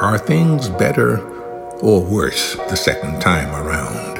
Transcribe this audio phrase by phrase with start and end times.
[0.00, 1.20] Are things better
[1.78, 4.18] or worse the second time around?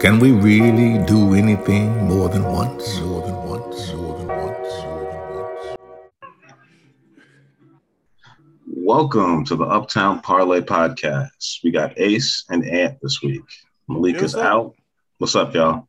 [0.00, 2.98] Can we really do anything more than once?
[3.00, 3.92] More than once?
[3.92, 4.68] More than once?
[4.82, 5.78] More than once?
[8.66, 11.60] Welcome to the Uptown Parlay Podcast.
[11.62, 13.44] We got Ace and Ant this week.
[13.86, 14.74] Malik is out.
[15.18, 15.86] What's up, y'all?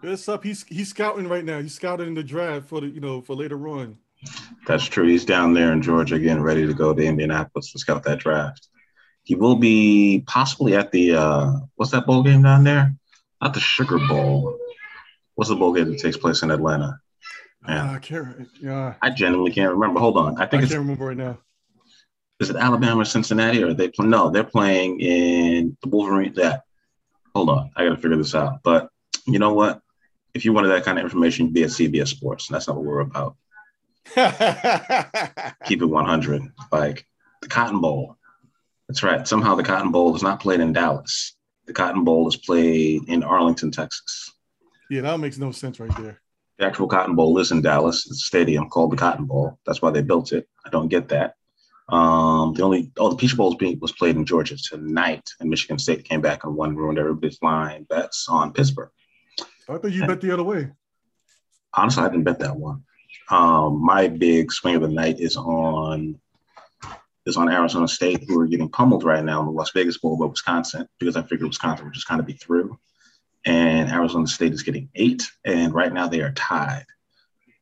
[0.00, 0.44] What's up?
[0.44, 1.60] He's he's scouting right now.
[1.60, 3.98] He's scouting in the draft for the you know for later on.
[4.66, 5.06] That's true.
[5.06, 8.68] He's down there in Georgia getting ready to go to Indianapolis to scout that draft.
[9.24, 12.94] He will be possibly at the uh what's that bowl game down there?
[13.40, 14.58] Not the Sugar Bowl.
[15.34, 17.00] What's the bowl game that takes place in Atlanta?
[17.68, 17.88] Yeah.
[17.90, 18.48] Ah, I can't.
[18.60, 20.00] Yeah, I genuinely can't remember.
[20.00, 20.36] Hold on.
[20.36, 21.38] I think I think can't it's remember right now.
[22.40, 26.34] is it Alabama or Cincinnati or are they play, no, they're playing in the Wolverine
[26.34, 26.62] that
[27.34, 28.62] hold on, I gotta figure this out.
[28.62, 28.88] But
[29.26, 29.80] you know what?
[30.34, 32.48] If you wanted that kind of information, be at CBS Sports.
[32.48, 33.36] That's not what we're about.
[35.66, 36.42] Keep it 100.
[36.70, 37.06] Like
[37.40, 38.16] the Cotton Bowl.
[38.88, 39.26] That's right.
[39.26, 41.34] Somehow the Cotton Bowl is not played in Dallas.
[41.66, 44.32] The Cotton Bowl is played in Arlington, Texas.
[44.90, 46.20] yeah, that makes no sense right there.
[46.58, 48.06] The actual Cotton Bowl is in Dallas.
[48.06, 49.58] It's a stadium called the Cotton Bowl.
[49.64, 50.48] That's why they built it.
[50.66, 51.34] I don't get that.
[51.88, 55.50] Um, the only oh the Peach Bowl was being was played in Georgia tonight, and
[55.50, 58.90] Michigan State came back and won, ruined everybody's line bets on Pittsburgh.
[59.68, 60.70] I thought you bet the other way.
[61.74, 62.84] Honestly, I didn't bet that one.
[63.30, 66.18] Um, my big swing of the night is on
[67.24, 70.16] is on Arizona State, who are getting pummeled right now in the Las Vegas Bowl
[70.18, 72.76] by Wisconsin, because I figured Wisconsin would just kind of be through.
[73.44, 76.84] And Arizona State is getting eight, and right now they are tied.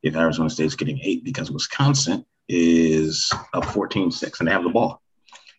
[0.02, 4.70] If Arizona State is getting eight, because Wisconsin is up 14-6 and they have the
[4.70, 5.02] ball.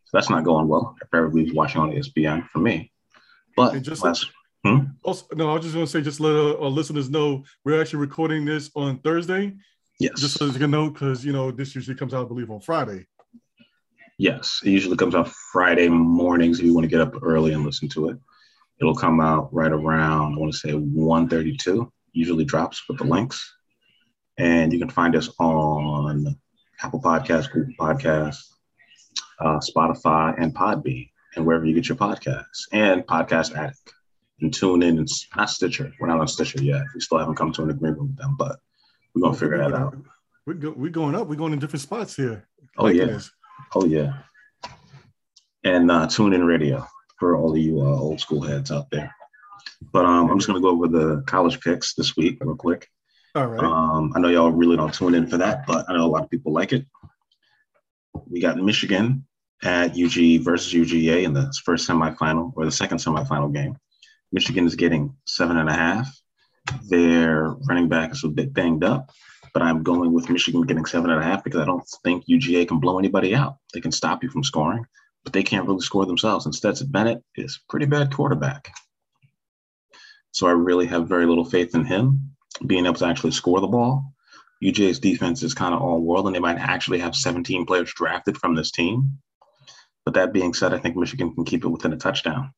[0.06, 2.92] So that's not going well if everybody's watching on ESPN for me.
[3.56, 4.26] But And just- last,
[5.04, 7.80] Also, no, I was just going to say, just let uh, our listeners know we're
[7.80, 9.54] actually recording this on Thursday,
[10.02, 10.20] yes.
[10.20, 12.62] just so you can know, because you know this usually comes out, I believe, on
[12.62, 13.08] Friday.
[14.18, 17.66] Yes, it usually comes out Friday mornings if you want to get up early and
[17.66, 18.18] listen to it.
[18.80, 23.56] It'll come out right around, I want to say 1.32, usually drops with the links.
[24.38, 26.36] And you can find us on
[26.84, 28.44] Apple Podcasts, Google Podcasts,
[29.40, 33.94] uh, Spotify, and Podbean, and wherever you get your podcasts, and Podcast Addict.
[34.42, 35.92] And tune in, and not Stitcher.
[36.00, 36.84] We're not on Stitcher yet.
[36.96, 38.60] We still haven't come to an agreement with them, but
[39.14, 39.96] we're going to figure that out.
[40.46, 41.28] We're, go, we're going up.
[41.28, 42.48] We're going in different spots here.
[42.78, 43.06] Oh, Liking yeah.
[43.06, 43.32] this.
[43.76, 44.14] Oh yeah.
[45.64, 46.86] And uh, tune in radio
[47.20, 49.14] for all of you uh, old school heads out there.
[49.94, 52.88] But um, I'm just gonna go over the college picks this week real quick.
[53.36, 53.64] All right.
[53.64, 56.24] Um, I know y'all really don't tune in for that, but I know a lot
[56.24, 56.86] of people like it.
[58.28, 59.26] We got Michigan
[59.64, 63.78] at UG versus UGA in the first semifinal or the second semifinal game.
[64.32, 66.10] Michigan is getting seven and a half.
[66.90, 69.12] Their running back is a bit banged up,
[69.54, 72.68] but I'm going with Michigan getting seven and a half because I don't think UGA
[72.68, 73.58] can blow anybody out.
[73.74, 74.86] They can stop you from scoring,
[75.24, 76.46] but they can't really score themselves.
[76.46, 78.72] And Stetson Bennett is pretty bad quarterback.
[80.32, 82.36] So I really have very little faith in him
[82.66, 84.14] being able to actually score the ball.
[84.64, 88.38] UGA's defense is kind of all world, and they might actually have 17 players drafted
[88.38, 89.18] from this team.
[90.06, 92.54] But that being said, I think Michigan can keep it within a touchdown.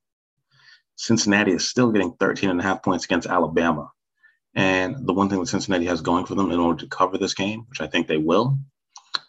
[0.95, 3.91] Cincinnati is still getting 13 and a half points against Alabama.
[4.55, 7.33] And the one thing that Cincinnati has going for them in order to cover this
[7.33, 8.57] game, which I think they will,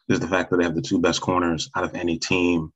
[0.09, 2.73] is the fact that they have the two best corners out of any team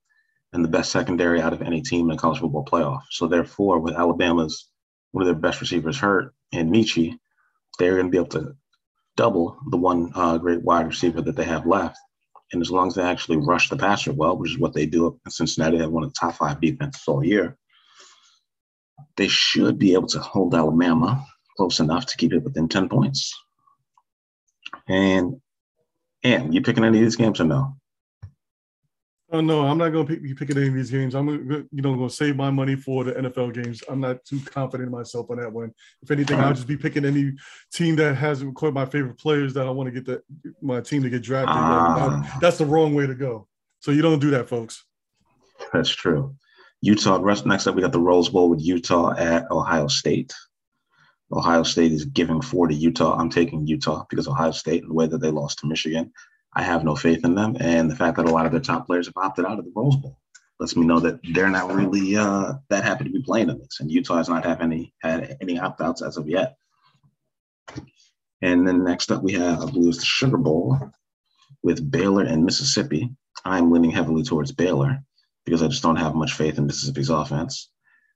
[0.53, 3.01] and the best secondary out of any team in college football playoff.
[3.11, 4.69] So therefore, with Alabama's
[5.11, 7.17] one of their best receivers hurt and Michi,
[7.77, 8.55] they're going to be able to
[9.15, 11.97] double the one uh, great wide receiver that they have left.
[12.51, 15.19] And as long as they actually rush the passer well, which is what they do
[15.23, 17.58] in Cincinnati, they have one of the top five defenses all year,
[19.19, 21.25] they should be able to hold Alabama
[21.57, 23.37] close enough to keep it within 10 points.
[24.87, 25.41] And
[26.23, 27.75] and you picking any of these games or no?
[29.31, 31.15] Oh no, I'm not going to pick, be picking any of these games.
[31.15, 33.83] I'm gonna, you know going to save my money for the NFL games.
[33.89, 35.73] I'm not too confident in myself on that one.
[36.01, 37.33] If anything, I'll just be picking any
[37.73, 41.03] team that has recorded my favorite players that I want to get the, my team
[41.03, 41.55] to get drafted.
[41.57, 42.37] Ah.
[42.41, 43.47] That's the wrong way to go.
[43.81, 44.85] So you don't do that, folks.
[45.73, 46.35] That's true.
[46.81, 47.17] Utah.
[47.17, 50.33] Next up, we got the Rose Bowl with Utah at Ohio State.
[51.31, 53.17] Ohio State is giving four to Utah.
[53.17, 56.11] I'm taking Utah because Ohio State, the way that they lost to Michigan,
[56.55, 57.55] I have no faith in them.
[57.59, 59.73] And the fact that a lot of their top players have opted out of the
[59.75, 60.17] Rose Bowl
[60.59, 63.79] lets me know that they're not really uh, that happy to be playing in this.
[63.79, 66.55] And Utah has not have any had any opt outs as of yet.
[68.41, 70.77] And then next up, we have, I believe, it's the Sugar Bowl
[71.61, 73.09] with Baylor and Mississippi.
[73.45, 75.03] I'm leaning heavily towards Baylor
[75.45, 77.69] because I just don't have much faith in Mississippi's offense.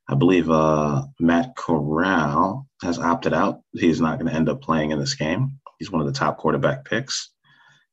[0.08, 3.62] I believe uh, Matt Corral has opted out.
[3.72, 5.60] He's not going to end up playing in this game.
[5.80, 7.30] He's one of the top quarterback picks.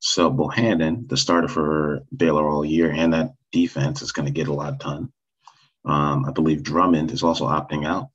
[0.00, 4.48] So Bohanon, the starter for Baylor all year, and that defense is going to get
[4.48, 5.12] a lot done.
[5.84, 8.08] Um, I believe Drummond is also opting out.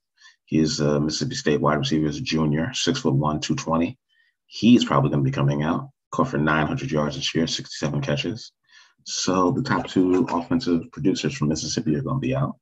[0.44, 3.98] He is a Mississippi State wide receiver as a junior, six foot one, 220.
[4.46, 5.90] He's probably going to be coming out.
[6.12, 8.52] Caught for 900 yards this year, 67 catches.
[9.06, 12.56] So the top two offensive producers from Mississippi are going to be out.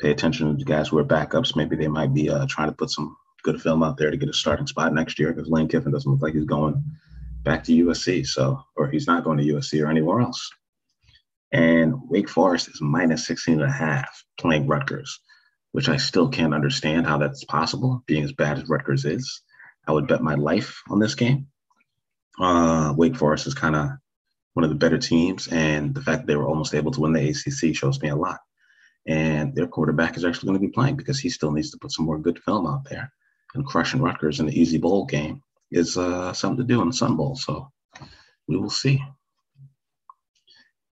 [0.00, 1.56] Pay attention to the guys who are backups.
[1.56, 4.28] Maybe they might be uh, trying to put some good film out there to get
[4.28, 6.82] a starting spot next year because Lane Kiffin doesn't look like he's going
[7.42, 8.24] back to USC.
[8.24, 10.48] So, or he's not going to USC or anywhere else.
[11.52, 15.20] And Wake Forest is minus 16 and a half playing Rutgers,
[15.72, 19.42] which I still can't understand how that's possible, being as bad as Rutgers is.
[19.88, 21.48] I would bet my life on this game.
[22.40, 23.90] Uh, Wake Forest is kind of
[24.54, 27.12] one of the better teams, and the fact that they were almost able to win
[27.12, 28.40] the ACC shows me a lot.
[29.06, 31.92] And their quarterback is actually going to be playing because he still needs to put
[31.92, 33.12] some more good film out there.
[33.54, 36.94] And crushing Rutgers in the easy bowl game is uh, something to do in the
[36.94, 37.36] Sun Bowl.
[37.36, 37.70] So
[38.48, 39.02] we will see.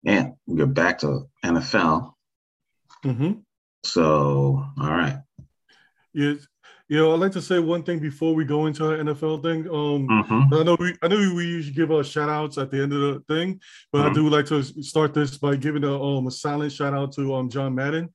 [0.06, 2.14] And we go back to NFL.
[3.04, 3.32] Mm-hmm.
[3.84, 5.18] So, all right.
[6.14, 6.48] Yes.
[6.90, 9.68] You know, I'd like to say one thing before we go into our NFL thing.
[9.68, 10.54] Um, Mhm.
[10.58, 13.02] I know we, I know we usually give our shout outs at the end of
[13.02, 13.60] the thing,
[13.92, 14.14] but I Mhm.
[14.14, 17.50] do like to start this by giving a um a silent shout out to um
[17.50, 18.08] John Madden.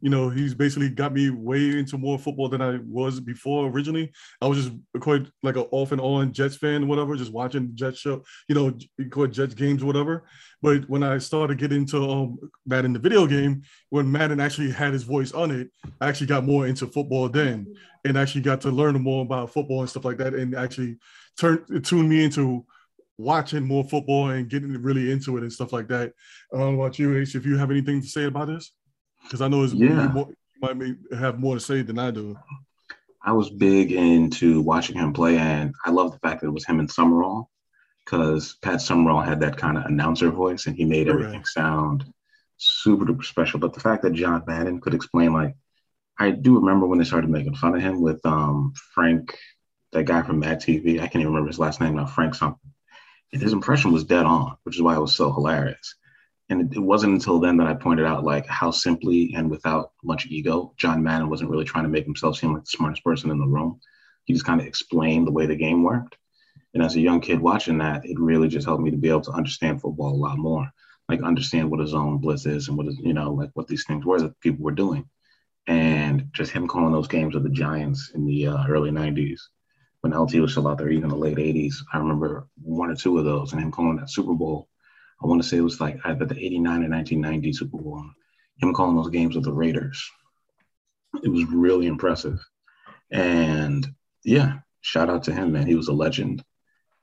[0.00, 4.12] You know, he's basically got me way into more football than I was before originally.
[4.40, 7.98] I was just quite like an off and on Jets fan, whatever, just watching Jets
[7.98, 8.72] show, you know,
[9.10, 10.24] quite Jets games, whatever.
[10.62, 14.92] But when I started getting into um Madden the video game, when Madden actually had
[14.92, 15.70] his voice on it,
[16.00, 17.74] I actually got more into football then
[18.04, 20.98] and actually got to learn more about football and stuff like that and actually
[21.38, 22.64] turned it tuned me into
[23.18, 26.12] watching more football and getting really into it and stuff like that.
[26.52, 28.72] I don't know about you, Ace, if you have anything to say about this,
[29.22, 30.08] because I know it's Yeah.
[30.08, 32.36] more, you might may have more to say than I do.
[33.22, 36.64] I was big into watching him play, and I love the fact that it was
[36.64, 37.50] him and Summerall
[38.10, 41.14] because Pat Summerall had that kind of announcer voice, and he made Right.
[41.14, 42.12] everything sound
[42.56, 43.60] super duper special.
[43.60, 45.54] But the fact that John Madden could explain, like,
[46.18, 49.38] I do remember when they started making fun of him with um, Frank,
[49.92, 50.96] that guy from Mad TV.
[50.96, 52.72] I can't even remember his last name now, Frank something.
[53.32, 55.94] And his impression was dead on, which is why it was so hilarious.
[56.48, 59.92] And it, it wasn't until then that I pointed out like how simply and without
[60.02, 63.30] much ego, John Madden wasn't really trying to make himself seem like the smartest person
[63.30, 63.80] in the room.
[64.24, 66.16] He just kind of explained the way the game worked.
[66.74, 69.22] And as a young kid watching that, it really just helped me to be able
[69.22, 70.70] to understand football a lot more,
[71.08, 73.84] like understand what a zone blitz is and what is, you know, like what these
[73.86, 75.08] things were that people were doing.
[75.66, 79.40] And just him calling those games with the Giants in the uh, early 90s
[80.00, 81.74] when LT was still out there, even the late 80s.
[81.92, 84.68] I remember one or two of those and him calling that Super Bowl.
[85.22, 88.04] I want to say it was like either the 89 or 1990 Super Bowl.
[88.58, 90.10] Him calling those games with the Raiders.
[91.22, 92.38] It was really impressive.
[93.10, 93.86] And
[94.24, 95.66] yeah, shout out to him, man.
[95.66, 96.42] He was a legend.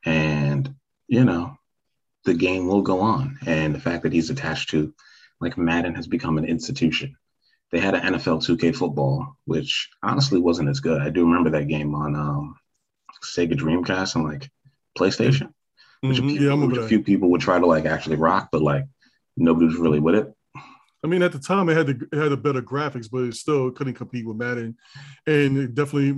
[0.06, 0.74] And,
[1.08, 1.58] you know,
[2.26, 3.38] the game will go on.
[3.46, 4.94] And the fact that he's attached to,
[5.40, 7.16] like, Madden has become an institution.
[7.72, 11.02] They had an NFL 2K football, which honestly wasn't as good.
[11.02, 12.56] I do remember that game on um,
[13.24, 14.50] Sega Dreamcast and like
[14.98, 15.54] PlayStation.
[16.02, 16.32] Which, a, Mhm.
[16.32, 18.86] few, Yeah, which a few people would try to like actually rock, but like
[19.36, 20.34] nobody was really with it.
[21.04, 23.36] I mean, at the time, it had the, it had a better graphics, but it
[23.36, 24.76] still couldn't compete with Madden.
[25.28, 26.12] And it definitely,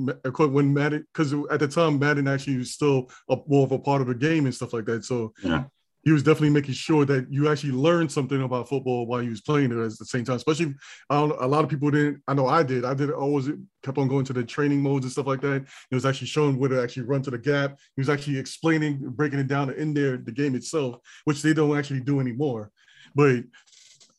[0.48, 4.02] when Madden, because at the time, Madden actually was still a, more of a part
[4.02, 5.04] of the game and stuff like that.
[5.04, 5.66] So Yeah.
[6.06, 9.42] he was definitely making sure that you actually learned something about football while you was
[9.42, 10.38] playing it at the same time.
[10.38, 10.74] Especially,
[11.10, 12.24] I don't, a lot of people didn't.
[12.26, 12.86] I know I did.
[12.86, 13.50] I did always
[13.84, 15.66] kept on going to the training modes and stuff like that.
[15.92, 17.78] It was actually showing where to actually run to the gap.
[17.98, 21.78] He was actually explaining, breaking it down in there, the game itself, which they don't
[21.78, 22.72] actually do anymore.
[23.16, 23.44] But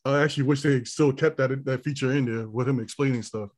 [0.03, 3.51] I actually wish they still kept that that feature in there with him explaining stuff.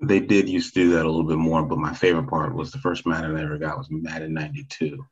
[0.00, 2.72] They did used to do that a little bit more, but my favorite part was
[2.72, 5.04] the first Madden I ever got was Madden 92,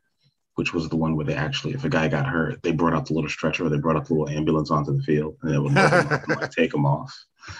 [0.57, 3.07] which was the one where they actually, if a guy got hurt, they brought out
[3.07, 5.73] the little stretcher they brought out the little ambulance onto the field and they would
[5.73, 7.17] load him up like, take him off.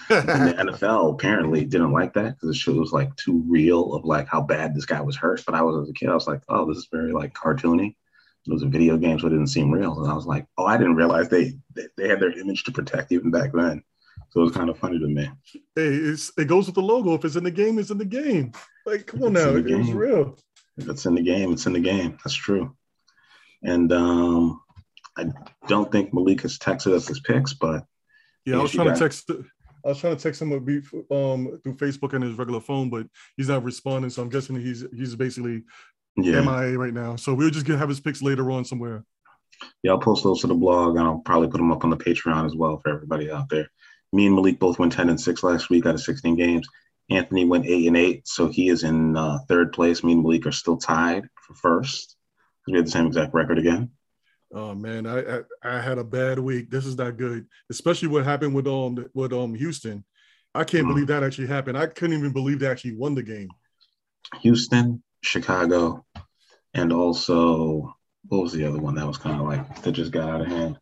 [0.09, 4.27] And the NFL apparently didn't like that because it was like too real of like
[4.27, 5.43] how bad this guy was hurt.
[5.45, 7.95] But I was as a kid, I was like, oh, this is very like cartoony.
[8.47, 10.01] It was a video game, so it didn't seem real.
[10.01, 12.71] And I was like, oh, I didn't realize they they, they had their image to
[12.71, 13.83] protect even back then.
[14.29, 15.29] So it was kind of funny to me.
[15.75, 17.13] hey, it's, it goes with the logo.
[17.13, 18.53] If it's in the game, it's in the game.
[18.85, 20.37] Like, come on now, it was real.
[20.77, 22.17] If it's in the game, it's in the game.
[22.23, 22.75] That's true.
[23.61, 24.61] And um,
[25.17, 25.25] I
[25.67, 27.85] don't think Malik has texted us his picks, but
[28.45, 29.29] Yeah, I was trying to text.
[29.83, 32.89] I was trying to text him a beef, um through Facebook and his regular phone,
[32.89, 34.09] but he's not responding.
[34.11, 35.63] So I'm guessing he's he's basically
[36.17, 37.15] yeah, MIA right now.
[37.15, 39.03] So we'll just get have his picks later on somewhere.
[39.83, 41.97] yeah, I'll post those to the blog and I'll probably put them up on the
[41.97, 43.67] Patreon as well for everybody out there.
[44.13, 46.67] Me and Malik both went 10 and 6 last week out of 16 games.
[47.09, 50.03] Anthony went 8 and 8, so he is in uh, third place.
[50.03, 52.15] Me and Malik are still tied for first
[52.65, 53.91] because we had the same exact record again.
[54.53, 56.69] Oh man, I, I, I had a bad week.
[56.69, 60.03] This is not good, especially what happened with um with um Houston.
[60.53, 60.89] I can't mm.
[60.89, 61.77] believe that actually happened.
[61.77, 63.49] I couldn't even believe they actually won the game.
[64.41, 66.05] Houston, Chicago,
[66.73, 67.95] and also
[68.27, 70.47] what was the other one that was kind of like that just got out of
[70.47, 70.77] hand?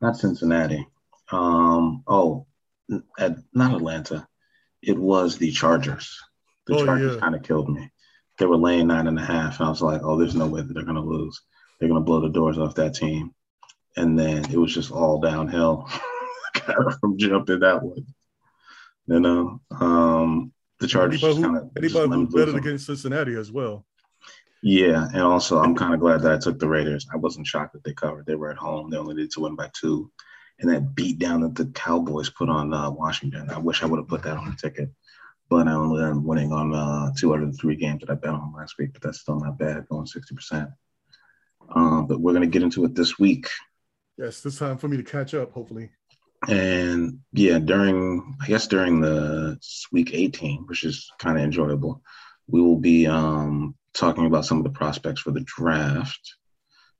[0.00, 0.86] Not Cincinnati.
[1.30, 2.46] Um, oh,
[3.18, 4.26] at, not Atlanta.
[4.82, 6.18] It was the Chargers.
[6.66, 7.20] The oh, Chargers yeah.
[7.20, 7.90] kind of killed me.
[8.38, 10.62] They were laying nine and a half, and I was like, "Oh, there's no way
[10.62, 11.40] that they're going to lose.
[11.78, 13.34] They're going to blow the doors off that team."
[13.96, 15.88] And then it was just all downhill
[17.00, 18.06] from jumping that one.
[19.06, 23.84] You know, um, the Chargers anybody kind of anybody who betted against Cincinnati as well.
[24.62, 27.06] Yeah, and also I'm kind of glad that I took the Raiders.
[27.12, 28.26] I wasn't shocked that they covered.
[28.26, 28.90] They were at home.
[28.90, 30.10] They only needed to win by two,
[30.58, 33.50] and that beat down that the Cowboys put on uh, Washington.
[33.50, 34.90] I wish I would have put that on the ticket,
[35.48, 38.14] but I only up winning on uh, two out of the three games that I
[38.14, 38.92] bet on last week.
[38.92, 40.70] But that's still not bad, going sixty percent.
[41.70, 43.48] Um, but we're gonna get into it this week.
[44.16, 45.90] Yes, this time for me to catch up, hopefully.
[46.46, 49.58] And yeah, during I guess during the
[49.90, 52.02] week 18, which is kind of enjoyable,
[52.46, 56.20] we will be um, talking about some of the prospects for the draft,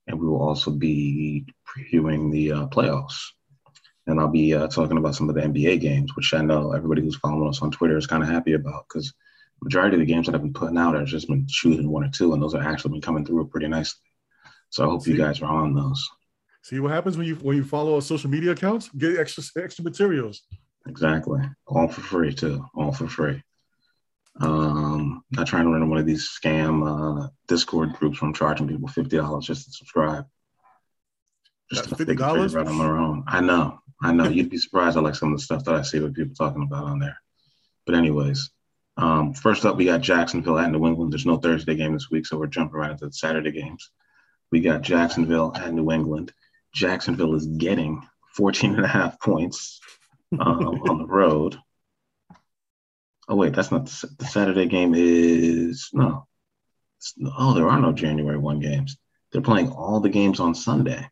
[0.07, 3.19] and we will also be previewing the uh, playoffs.
[4.07, 7.03] And I'll be uh, talking about some of the NBA games, which I know everybody
[7.03, 9.13] who's following us on Twitter is kind of happy about because
[9.63, 12.11] majority of the games that I've been putting out are just been shooting one or
[12.11, 14.01] two, and those are actually been coming through pretty nicely.
[14.71, 15.13] So I hope See?
[15.13, 16.09] you guys are on those.
[16.69, 18.91] See what happens when you when you follow our social media accounts?
[18.91, 20.43] Get extra extra materials.
[20.87, 22.63] Exactly, all for free too.
[22.75, 23.43] All for free.
[24.43, 26.85] Um, not trying to run one of these scam
[27.25, 30.27] uh, Discord groups from charging people fifty dollars just to subscribe.
[31.73, 33.25] Just fifty dollars right on their own.
[33.27, 34.29] I know, I know.
[34.29, 36.65] You'd be surprised at like some of the stuff that I see with people talking
[36.65, 37.17] about on there.
[37.87, 38.51] But anyways,
[38.99, 41.15] um, first up we got Jacksonville at New England.
[41.15, 43.91] There's no Thursday game this week, so we're jumping right into the Saturday games.
[44.53, 46.35] We got Jacksonville at New England.
[46.75, 49.81] Jacksonville is getting 14 and a half points
[50.39, 51.57] um, on the road.
[53.29, 54.95] Oh wait, that's not the, the Saturday game.
[54.97, 56.27] Is no.
[57.39, 58.97] Oh, there are no January one games.
[59.31, 61.09] They're playing all the games on Sunday.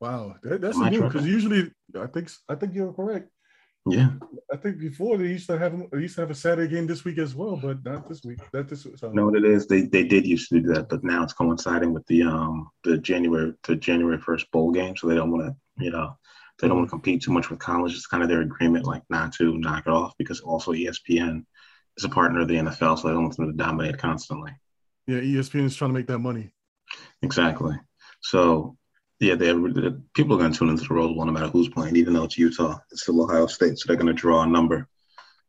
[0.00, 3.28] Wow, that, that's new because usually I think I think you're correct.
[3.90, 4.10] Yeah,
[4.52, 7.04] I think before they used to have they used to have a Saturday game this
[7.04, 8.38] week as well, but not this week.
[8.52, 9.10] That this so.
[9.10, 11.92] no, what it is they they did used to do that, but now it's coinciding
[11.92, 15.84] with the um the January the January first bowl game, so they don't want to
[15.84, 16.16] you know
[16.58, 17.94] they don't want to compete too much with college.
[17.94, 21.44] It's kind of their agreement, like not to knock it off, because also ESPN
[21.96, 24.52] is a partner of the NFL, so they don't want them to dominate constantly.
[25.06, 26.52] Yeah, ESPN is trying to make that money.
[27.22, 27.76] Exactly.
[28.20, 28.76] So,
[29.20, 29.52] yeah, they
[30.14, 32.24] people are going to tune into the Rose Bowl no matter who's playing, even though
[32.24, 32.78] it's Utah.
[32.92, 34.88] It's still Ohio State, so they're going to draw a number,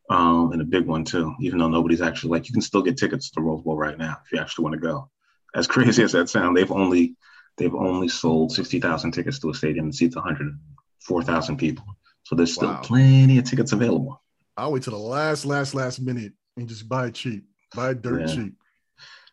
[0.09, 1.35] um, and a big one too.
[1.39, 3.97] Even though nobody's actually like, you can still get tickets to the Rose Bowl right
[3.97, 5.09] now if you actually want to go.
[5.55, 7.15] As crazy as that sounds, they've only
[7.57, 10.57] they've only sold sixty thousand tickets to a stadium that seats one hundred
[10.99, 11.85] four thousand people.
[12.23, 12.81] So there's still wow.
[12.81, 14.21] plenty of tickets available.
[14.57, 17.45] I'll wait to the last, last, last minute and just buy it cheap.
[17.73, 18.35] Buy it dirt yeah.
[18.35, 18.53] cheap.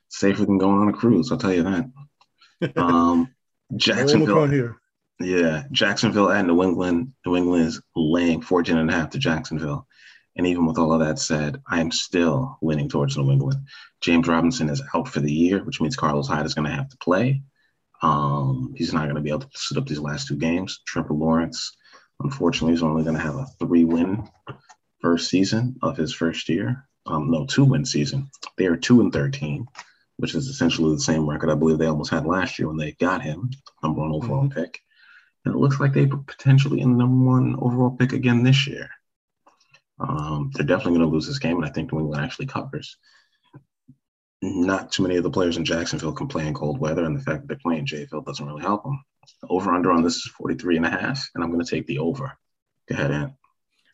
[0.08, 1.90] Safer than going on a cruise, I'll tell you that.
[2.76, 3.28] Um,
[3.74, 4.46] Jacksonville.
[4.46, 4.76] here.
[5.18, 7.12] Yeah, Jacksonville at New England.
[7.24, 9.86] New England is laying 14 and a half to Jacksonville.
[10.36, 13.60] And even with all of that said, I am still leaning towards New England.
[14.02, 16.90] James Robinson is out for the year, which means Carlos Hyde is going to have
[16.90, 17.40] to play.
[18.02, 20.82] Um, he's not going to be able to sit up these last two games.
[20.86, 21.74] Trevor Lawrence,
[22.20, 24.28] unfortunately, is only going to have a three win
[25.00, 28.30] first season of his first year um, no, two win season.
[28.56, 29.66] They are two and 13,
[30.16, 32.92] which is essentially the same record I believe they almost had last year when they
[32.92, 33.50] got him,
[33.82, 34.58] number one overall mm-hmm.
[34.58, 34.80] pick.
[35.44, 38.88] And it looks like they potentially in the number one overall pick again this year.
[39.98, 42.96] Um, they're definitely going to lose this game, and I think New England actually covers.
[44.42, 47.22] Not too many of the players in Jacksonville can play in cold weather, and the
[47.22, 49.02] fact that they're playing J-Field doesn't really help them.
[49.48, 51.98] over under on this is 43 and a half, and I'm going to take the
[51.98, 52.32] over.
[52.88, 53.32] Go ahead, Ant.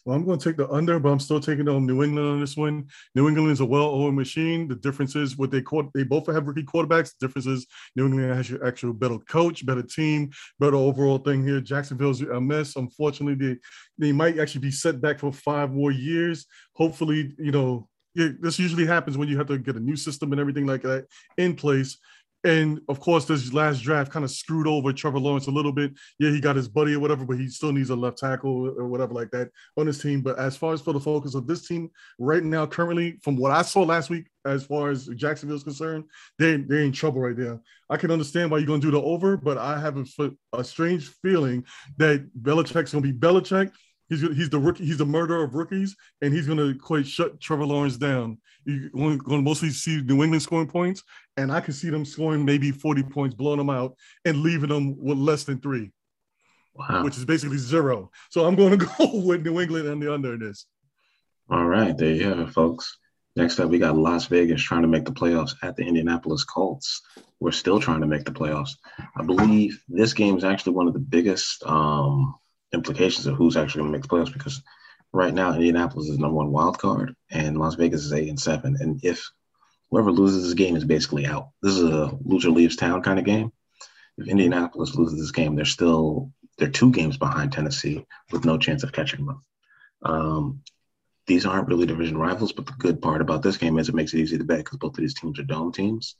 [0.05, 2.41] Well, I'm going to take the under, but I'm still taking on New England on
[2.41, 2.89] this one.
[3.15, 4.67] New England is a well-oiled machine.
[4.67, 5.93] The difference is what they caught.
[5.95, 7.13] They both have rookie quarterbacks.
[7.19, 11.47] The difference is New England has your actual better coach, better team, better overall thing
[11.47, 11.61] here.
[11.61, 12.75] Jacksonville's a mess.
[12.75, 13.59] Unfortunately, they
[13.99, 16.47] they might actually be set back for five more years.
[16.75, 20.41] Hopefully, you know, this usually happens when you have to get a new system and
[20.41, 21.07] everything like that
[21.39, 21.99] in place.
[22.45, 25.93] And of course, this last draft kind of screwed over Trevor Lawrence a little bit.
[26.19, 28.89] Yeah, he got his buddy or whatever, but he still needs a left tackle or
[28.89, 30.23] whatever like that on his team.
[30.23, 33.53] But as far as for the focus of this team right now, currently, from what
[33.53, 36.05] I saw last week, as far as Jacksonville is concerned,
[36.39, 37.61] they they're in trouble right there.
[37.89, 40.65] I can understand why you're going to do the over, but I have a, a
[40.65, 41.65] strange feeling
[41.99, 43.71] that Belichick's going to be Belichick
[44.09, 44.85] He's he's the rookie.
[44.85, 48.39] He's the murderer of rookies, and he's going to quite shut Trevor Lawrence down.
[48.65, 51.03] You're going to mostly see New England scoring points,
[51.37, 53.95] and I can see them scoring maybe 40 points, blowing them out,
[54.25, 55.91] and leaving them with less than three,
[56.75, 57.05] Wow.
[57.05, 58.11] which is basically zero.
[58.31, 60.67] So I'm going to go with New England and the under in this.
[61.51, 62.99] All right, there you have it, folks.
[63.35, 67.01] Next up, we got Las Vegas trying to make the playoffs at the Indianapolis Colts.
[67.41, 68.73] We're still trying to make the playoffs.
[69.17, 72.35] I believe this game is actually one of the biggest um,
[72.73, 74.63] implications of who's actually going to make the playoffs because
[75.13, 78.77] right now Indianapolis is number one wild card and Las Vegas is eight and seven.
[78.81, 79.31] And if
[79.91, 83.25] whoever loses this game is basically out, this is a loser leaves town kind of
[83.25, 83.53] game.
[84.19, 88.83] If Indianapolis loses this game, they're still they're two games behind Tennessee with no chance
[88.83, 89.43] of catching them.
[90.03, 90.63] Um,
[91.27, 94.13] these aren't really division rivals, but the good part about this game is it makes
[94.13, 96.17] it easy to bet because both of these teams are dome teams.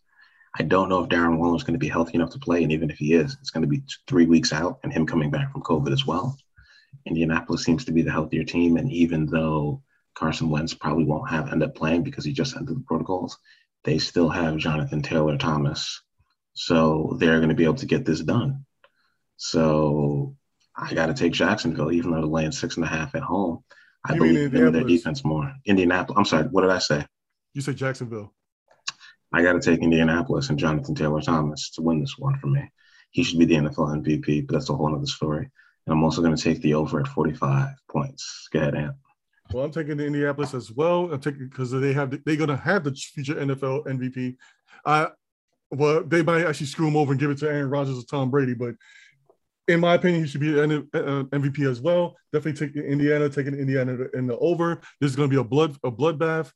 [0.59, 2.73] I don't know if Darren Waller is going to be healthy enough to play, and
[2.73, 5.51] even if he is, it's going to be three weeks out, and him coming back
[5.51, 6.37] from COVID as well.
[7.07, 9.83] Indianapolis seems to be the healthier team, and even though
[10.15, 13.39] Carson Wentz probably won't have end up playing because he just entered the protocols,
[13.85, 16.03] they still have Jonathan Taylor Thomas,
[16.53, 18.67] so they're going to be able to get this done.
[19.37, 20.37] So
[20.77, 23.65] I got to take Jacksonville, even though they're laying six and a half at home.
[24.05, 25.53] I You believe in their defense more.
[25.65, 26.19] Indianapolis.
[26.19, 26.45] I'm sorry.
[26.45, 27.07] What did I say?
[27.55, 28.35] You said Jacksonville.
[29.33, 32.71] I got to take Indianapolis and Jonathan Taylor Thomas to win this one for me.
[33.11, 35.51] He should be the NFL MVP, but that's a whole other story.
[35.87, 38.49] And I'm also going to take the over at 45 points.
[38.53, 38.97] Go ahead, Ant.
[39.53, 41.13] Well, I'm taking the Indianapolis as well.
[41.13, 44.37] I'm taking because they have they're gonna have the future NFL MVP.
[44.87, 45.09] I
[45.71, 48.31] well, they might actually screw him over and give it to Aaron Rodgers or Tom
[48.31, 48.75] Brady, but
[49.69, 52.17] in my opinion, he should be an uh, MVP as well.
[52.33, 54.81] Definitely taking Indiana, taking Indiana in the over.
[55.01, 56.53] This is going to be a blood a bloodbath.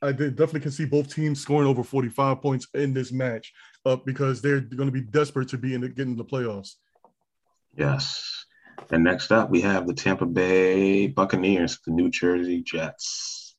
[0.00, 3.52] I definitely can see both teams scoring over 45 points in this match,
[3.84, 6.74] uh, because they're going to be desperate to be in the, getting the playoffs.
[7.76, 8.44] Yes.
[8.90, 13.56] And next up, we have the Tampa Bay Buccaneers, the New Jersey Jets.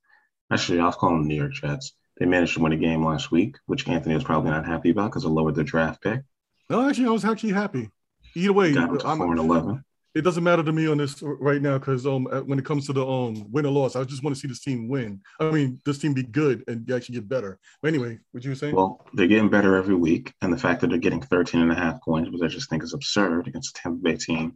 [0.51, 1.93] Actually, I was calling them the New York Jets.
[2.17, 5.11] They managed to win a game last week, which Anthony was probably not happy about
[5.11, 6.21] because it lowered their draft pick.
[6.69, 7.89] No, actually, I was actually happy.
[8.35, 9.83] Either way, to I'm- four and eleven.
[10.15, 12.93] It doesn't matter to me on this right now because um when it comes to
[12.93, 15.21] the um win or loss, I just want to see this team win.
[15.39, 17.59] I mean, this team be good and actually get better.
[17.81, 18.75] But anyway, what you were saying?
[18.75, 20.33] Well, they're getting better every week.
[20.41, 22.83] And the fact that they're getting 13 and a half points, which I just think
[22.83, 24.55] is absurd against a Tampa Bay team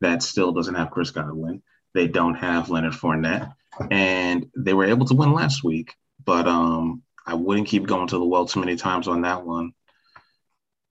[0.00, 1.62] that still doesn't have Chris Godwin.
[1.94, 3.52] They don't have Leonard Fournette.
[3.90, 5.94] And they were able to win last week.
[6.24, 9.72] But um, I wouldn't keep going to the well too many times on that one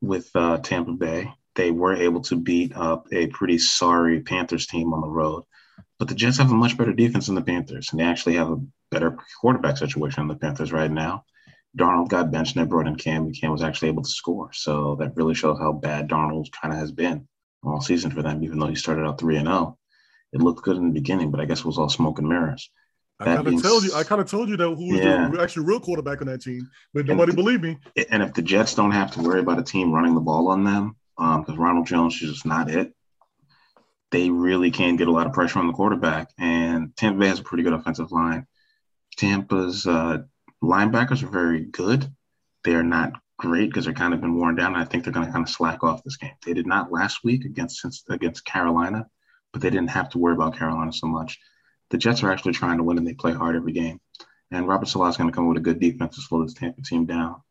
[0.01, 1.31] with uh, Tampa Bay.
[1.55, 5.43] They were able to beat up a pretty sorry Panthers team on the road.
[5.97, 7.89] But the Jets have a much better defense than the Panthers.
[7.91, 11.23] And they actually have a better quarterback situation than the Panthers right now.
[11.77, 14.49] Darnold got benched and they brought in Cam, and Cam was actually able to score.
[14.53, 17.27] So that really shows how bad Darnold kind of has been
[17.63, 19.77] all season for them, even though he started out 3 and 0.
[20.33, 22.69] It looked good in the beginning, but I guess it was all smoke and mirrors.
[23.19, 25.29] I kind of told you, I kind of told you that who was Yeah.
[25.29, 27.77] the actually real quarterback on that team, but nobody the- believed me.
[28.09, 30.65] And if the Jets don't have to worry about a team running the ball on
[30.65, 32.93] them, because Ronald Jones is just not it,
[34.11, 36.29] they really can get a lot of pressure on the quarterback.
[36.37, 38.47] And Tampa Bay has a pretty good offensive line.
[39.17, 40.19] Tampa's uh,
[40.63, 42.07] linebackers are very good.
[42.63, 44.73] They're not great because they're kind of been worn down.
[44.73, 46.31] And I think they're going to kind of slack off this game.
[46.45, 49.07] They did not last week against against Carolina,
[49.51, 51.39] but they didn't have to worry about Carolina so much.
[51.89, 53.99] The Jets are actually trying to win, and they play hard every game.
[54.51, 56.81] And Robert Saleh is going to come with a good defense to slow this Tampa
[56.81, 57.41] team down.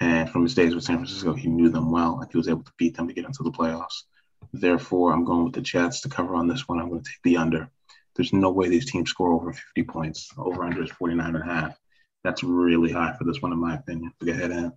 [0.00, 2.64] And from his days with San Francisco, he knew them well, and he was able
[2.64, 4.04] to beat them to get into the playoffs.
[4.52, 6.80] Therefore, I'm going with the Jets to cover on this one.
[6.80, 7.70] I'm going to take the under.
[8.16, 10.30] There's no way these teams score over 50 points.
[10.36, 11.78] Over under is 49 and a half.
[12.24, 14.12] That's really high for this one, in my opinion.
[14.24, 14.74] Go ahead, Ant.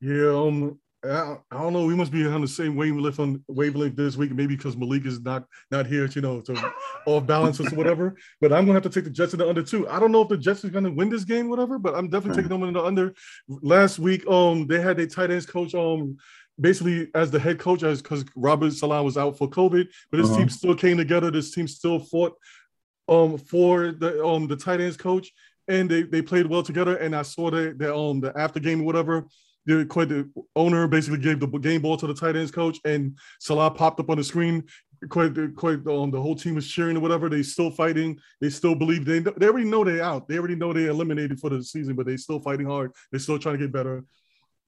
[0.00, 1.86] Yeah, I, I don't know.
[1.86, 5.20] We must be on the same wavelength on wavelength this week, maybe because Malik is
[5.20, 6.72] not not here, you know, to
[7.06, 8.16] off balance or whatever.
[8.40, 9.88] But I'm gonna have to take the Jets in the under too.
[9.88, 11.78] I don't know if the Jets are gonna win this game, whatever.
[11.78, 13.14] But I'm definitely taking them in the under.
[13.48, 16.18] Last week, um, they had their tight ends coach, um,
[16.60, 20.26] basically as the head coach, as because Robert Saleh was out for COVID, but this
[20.28, 20.40] Uh-huh.
[20.40, 21.30] team still came together.
[21.30, 22.36] This team still fought,
[23.08, 25.32] um, for the um the tight ends coach,
[25.66, 26.96] and they they played well together.
[26.96, 29.26] And I saw the the um the after game, whatever
[29.88, 33.74] quite the owner basically gave the game ball to the tight ends coach, and Saleh
[33.74, 34.64] popped up on the screen.
[35.08, 35.86] Quite, quite.
[35.86, 37.30] Um, the whole team was cheering or whatever.
[37.30, 38.18] They still fighting.
[38.40, 39.20] They still believe they.
[39.20, 40.28] They already know they're out.
[40.28, 42.92] They already know they're eliminated for the season, but they still fighting hard.
[43.10, 44.04] They're still trying to get better.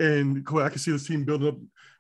[0.01, 1.57] And I can see this team building up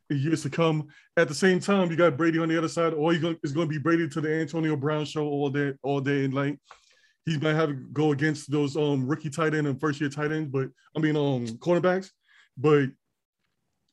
[0.08, 0.88] years to come.
[1.16, 2.94] At the same time, you got Brady on the other side.
[2.94, 6.24] All is going to be Brady to the Antonio Brown show all day, all day
[6.24, 6.58] and night.
[7.24, 10.32] He's gonna have to go against those um rookie tight end and first year tight
[10.32, 12.10] ends, but I mean um cornerbacks.
[12.56, 12.90] But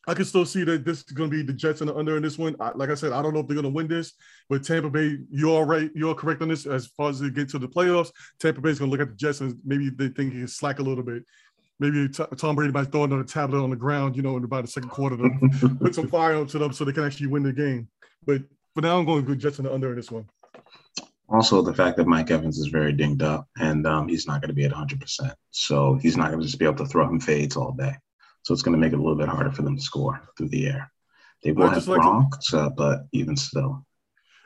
[0.08, 2.17] I can still see that this is going to be the Jets in the under
[2.17, 2.56] in this one.
[2.60, 4.13] I, like I said, I don't know if they're going to win this,
[4.50, 5.91] but Tampa Bay, you're right.
[5.93, 6.65] You're correct on this.
[6.65, 9.12] As far as they get to the playoffs, Tampa Bay is going to look at
[9.12, 11.24] the Jets and maybe they think he can slack a little bit.
[11.80, 14.65] maybe T- Tom Brady might throw another tablet on the ground, you know, in about
[14.65, 17.54] the second quarter to put some fire onto them so they can actually win the
[17.54, 17.88] game.
[18.26, 18.41] But
[18.74, 20.28] for now, I'm going to go Jets in the under in this one.
[21.30, 24.50] Also, the fact that Mike Evans is very dinged up and um, he's not going
[24.50, 25.32] to be at 100%.
[25.52, 27.93] So he's not going to just be able to throw him fades all day.
[28.50, 30.50] So it's going to make it a little bit harder for them to score through
[30.50, 30.92] the air.
[31.44, 33.86] They will have like Gronk, so, but even still.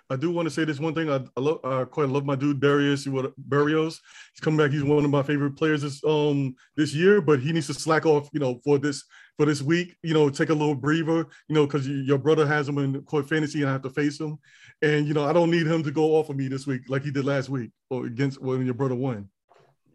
[0.09, 1.09] I do want to say this one thing.
[1.09, 3.99] I, I love, I quite love my dude Darius Berrios.
[4.33, 4.71] He's coming back.
[4.71, 8.05] He's one of my favorite players this um this year, but he needs to slack
[8.05, 9.05] off, you know, for this
[9.37, 9.95] for this week.
[10.03, 11.25] You know, take a little breather.
[11.47, 14.19] You know, because your brother has him in court fantasy, and I have to face
[14.19, 14.37] him.
[14.81, 17.05] And you know, I don't need him to go off of me this week like
[17.05, 19.29] he did last week or against when your brother won.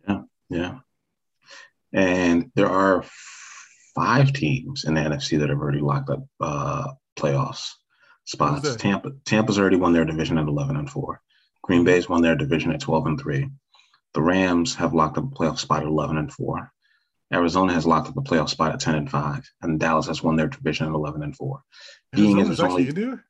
[0.09, 0.79] Yeah, yeah.
[1.93, 3.05] And there are
[3.99, 7.71] five teams in the NFC that have already locked up uh, playoffs
[8.25, 8.77] spots.
[8.77, 11.21] Tampa Tampa's already won their division at 11 and 4.
[11.63, 13.49] Green Bay's won their division at 12 and 3.
[14.15, 16.71] The Rams have locked up a playoff spot at 11 and 4.
[17.35, 19.51] Arizona has locked up a playoff spot at 10 and 5.
[19.63, 21.61] And Dallas has won their division at 11 and 4.
[22.13, 23.25] Being Arizona's only, in there?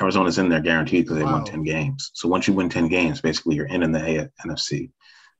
[0.00, 1.32] Arizona's in there guaranteed because they wow.
[1.32, 2.10] won 10 games.
[2.14, 4.90] So once you win 10 games, basically you're in in the A- NFC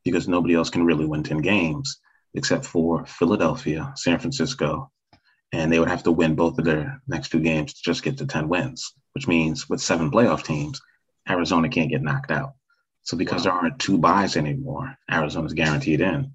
[0.04, 2.00] because nobody else can really win 10 games
[2.34, 4.90] except for Philadelphia, San Francisco,
[5.52, 8.18] and they would have to win both of their next two games to just get
[8.18, 10.80] to 10 wins, which means with seven playoff teams,
[11.28, 12.54] Arizona can't get knocked out.
[13.02, 13.52] So because wow.
[13.52, 16.34] there aren't two buys anymore, Arizona's guaranteed in.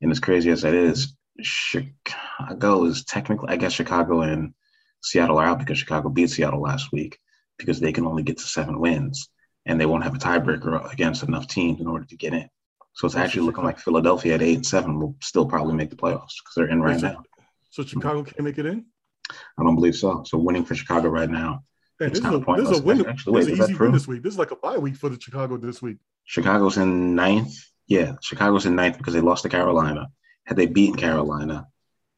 [0.00, 4.54] And as crazy as that is, Chicago is technically, I guess Chicago and
[5.02, 7.18] Seattle are out because Chicago beat Seattle last week
[7.58, 9.28] because they can only get to seven wins
[9.66, 12.48] and they won't have a tiebreaker against enough teams in order to get in.
[12.94, 15.96] So it's actually looking like Philadelphia at eight and seven will still probably make the
[15.96, 17.22] playoffs because they're in right now.
[17.70, 18.30] So Chicago mm-hmm.
[18.30, 18.84] can't make it in?
[19.30, 20.24] I don't believe so.
[20.26, 21.64] So winning for Chicago right now.
[21.98, 23.06] Man, this, is a, this is a win.
[23.06, 24.22] Actually, wait, this is an easy win this week.
[24.22, 25.98] This is like a bye week for the Chicago this week.
[26.24, 27.54] Chicago's in ninth.
[27.86, 30.08] Yeah, Chicago's in ninth because they lost to Carolina.
[30.44, 31.68] Had they beaten Carolina,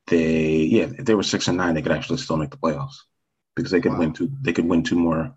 [0.06, 2.96] they yeah, if they were six and nine, they could actually still make the playoffs
[3.54, 3.98] because they could wow.
[3.98, 4.30] win two.
[4.40, 5.34] They could win two more.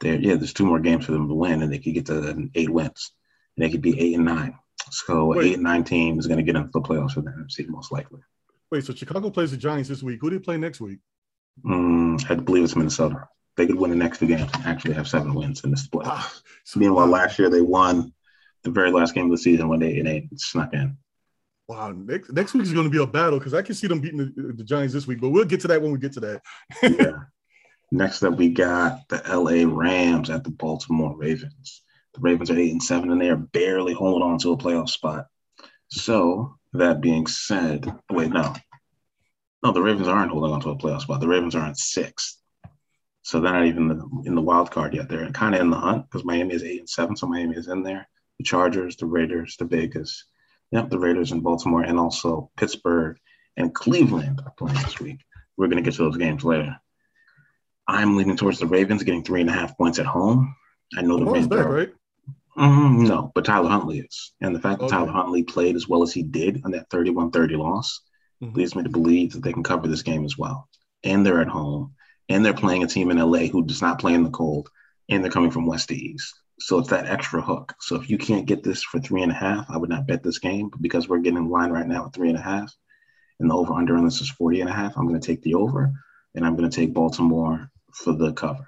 [0.00, 2.48] There, yeah, there's two more games for them to win, and they could get to
[2.54, 3.12] eight wins.
[3.56, 4.54] And they could be eight and nine.
[4.92, 5.46] So Wait.
[5.46, 7.90] eight and nine team is going to get into the playoffs for the NFC most
[7.90, 8.20] likely.
[8.70, 10.20] Wait, so Chicago plays the Giants this week.
[10.20, 10.98] Who do they play next week?
[11.64, 13.28] Mm, I believe it's Minnesota.
[13.56, 16.06] They could win the next two games and actually have seven wins in this playoffs.
[16.06, 16.32] Ah,
[16.64, 18.12] so Meanwhile, last year they won
[18.62, 20.96] the very last game of the season when they and they snuck in.
[21.68, 24.00] Wow, next next week is going to be a battle because I can see them
[24.00, 26.20] beating the, the, Giants this week, but we'll get to that when we get to
[26.20, 26.42] that.
[26.82, 27.12] yeah.
[27.94, 31.82] Next up, we got the LA Rams at the Baltimore Ravens.
[32.14, 34.88] The Ravens are eight and seven, and they are barely holding on to a playoff
[34.88, 35.26] spot.
[35.88, 38.54] So that being said, wait, no.
[39.62, 41.20] No, the Ravens aren't holding on to a playoff spot.
[41.20, 42.38] The Ravens are in sixth.
[43.22, 45.08] So they're not even in the wild card yet.
[45.08, 47.16] They're kind of in the hunt because Miami is eight and seven.
[47.16, 48.08] So Miami is in there.
[48.38, 50.24] The Chargers, the Raiders, the Vegas.
[50.72, 53.16] Yep, the Raiders in Baltimore and also Pittsburgh
[53.56, 55.20] and Cleveland are playing this week.
[55.56, 56.76] We're going to get to those games later.
[57.86, 60.56] I'm leaning towards the Ravens getting three and a half points at home.
[60.96, 61.48] I know the Ravens.
[61.48, 61.92] Back, right?
[62.56, 64.32] Mm, no, but Tyler Huntley is.
[64.40, 64.96] And the fact that okay.
[64.96, 68.00] Tyler Huntley played as well as he did on that 31 30 loss
[68.42, 68.56] mm-hmm.
[68.56, 70.68] leads me to believe that they can cover this game as well.
[71.02, 71.94] And they're at home.
[72.28, 74.68] And they're playing a team in LA who does not play in the cold.
[75.08, 76.34] And they're coming from west to east.
[76.60, 77.74] So it's that extra hook.
[77.80, 80.22] So if you can't get this for three and a half, I would not bet
[80.22, 80.68] this game.
[80.68, 82.72] But because we're getting in line right now at three and a half,
[83.40, 85.42] and the over under on this is 40 and a half, I'm going to take
[85.42, 85.92] the over.
[86.34, 88.66] And I'm going to take Baltimore for the cover.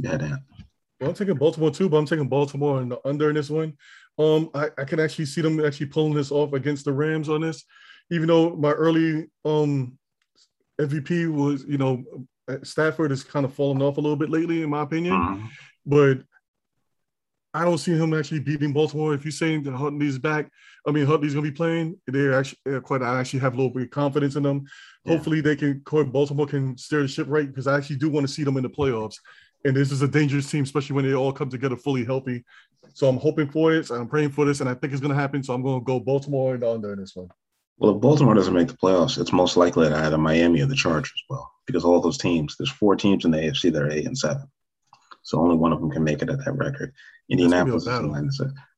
[0.00, 0.42] Go ahead, Ant.
[1.04, 3.76] Well, I'm taking Baltimore too, but I'm taking Baltimore and the under in this one.
[4.18, 7.42] Um, I, I can actually see them actually pulling this off against the Rams on
[7.42, 7.62] this,
[8.10, 9.98] even though my early um
[10.80, 12.02] MVP was, you know,
[12.62, 15.12] Stafford has kind of fallen off a little bit lately, in my opinion.
[15.12, 15.46] Uh-huh.
[15.84, 16.22] But
[17.52, 19.12] I don't see him actually beating Baltimore.
[19.12, 20.50] If you're saying that Huntley's back,
[20.86, 22.00] I mean Huntley's gonna be playing.
[22.06, 23.02] They're actually they're quite.
[23.02, 24.64] I actually have a little bit of confidence in them.
[25.04, 25.12] Yeah.
[25.12, 25.82] Hopefully, they can.
[25.84, 28.62] Baltimore can steer the ship right because I actually do want to see them in
[28.62, 29.16] the playoffs
[29.64, 32.44] and this is a dangerous team, especially when they all come together fully healthy.
[32.92, 33.90] So I'm hoping for it.
[33.90, 35.42] And I'm praying for this, and I think it's going to happen.
[35.42, 37.28] So I'm going to go Baltimore and the under in this one.
[37.78, 40.76] Well, if Baltimore doesn't make the playoffs, it's most likely that either Miami or the
[40.76, 44.06] Chargers will, because all those teams, there's four teams in the AFC that are eight
[44.06, 44.46] and seven.
[45.22, 46.92] So only one of them can make it at that record.
[47.30, 48.30] Indianapolis is nine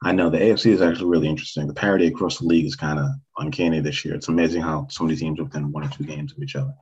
[0.04, 1.66] I know the AFC is actually really interesting.
[1.66, 4.14] The parity across the league is kind of uncanny this year.
[4.14, 6.72] It's amazing how so many teams are within one or two games of each other.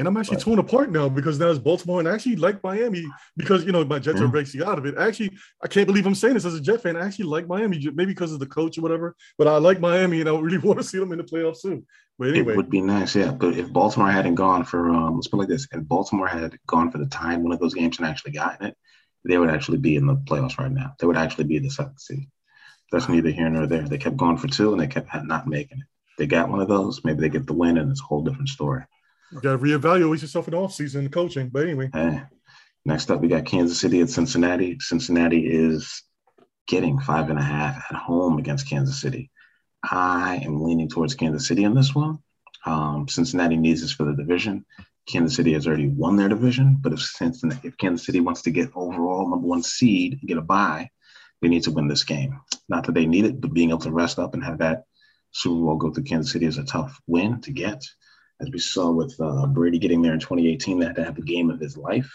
[0.00, 3.04] And I'm actually torn apart now because now it's Baltimore and I actually like Miami
[3.36, 4.24] because you know my Jets mm-hmm.
[4.24, 4.96] are basically out of it.
[4.96, 5.32] Actually,
[5.62, 6.96] I can't believe I'm saying this as a Jet fan.
[6.96, 9.14] I actually like Miami, maybe because of the coach or whatever.
[9.36, 11.84] But I like Miami and I really want to see them in the playoffs too.
[12.18, 13.30] But anyway, it would be nice, yeah.
[13.30, 16.58] But if Baltimore hadn't gone for, um, let's put it like this: if Baltimore had
[16.66, 18.76] gone for the time one of those games and actually gotten it,
[19.28, 20.94] they would actually be in the playoffs right now.
[20.98, 22.26] They would actually be the second seed.
[22.90, 23.86] That's neither here nor there.
[23.86, 25.86] They kept going for two and they kept not making it.
[26.16, 28.48] they got one of those, maybe they get the win, and it's a whole different
[28.48, 28.84] story.
[29.32, 31.48] You got to reevaluate yourself in the offseason coaching.
[31.48, 31.90] But anyway.
[31.92, 32.22] Hey,
[32.84, 34.78] next up, we got Kansas City at Cincinnati.
[34.80, 36.02] Cincinnati is
[36.66, 39.30] getting five and a half at home against Kansas City.
[39.82, 42.18] I am leaning towards Kansas City in this one.
[42.66, 44.66] Um, Cincinnati needs this for the division.
[45.06, 48.50] Kansas City has already won their division, but if Cincinnati, if Kansas City wants to
[48.50, 50.90] get overall number one seed and get a bye,
[51.40, 52.38] they need to win this game.
[52.68, 54.84] Not that they need it, but being able to rest up and have that
[55.32, 57.82] Super Bowl go through Kansas City is a tough win to get.
[58.40, 61.22] As we saw with uh, Brady getting there in 2018, they had to have the
[61.22, 62.10] game of his life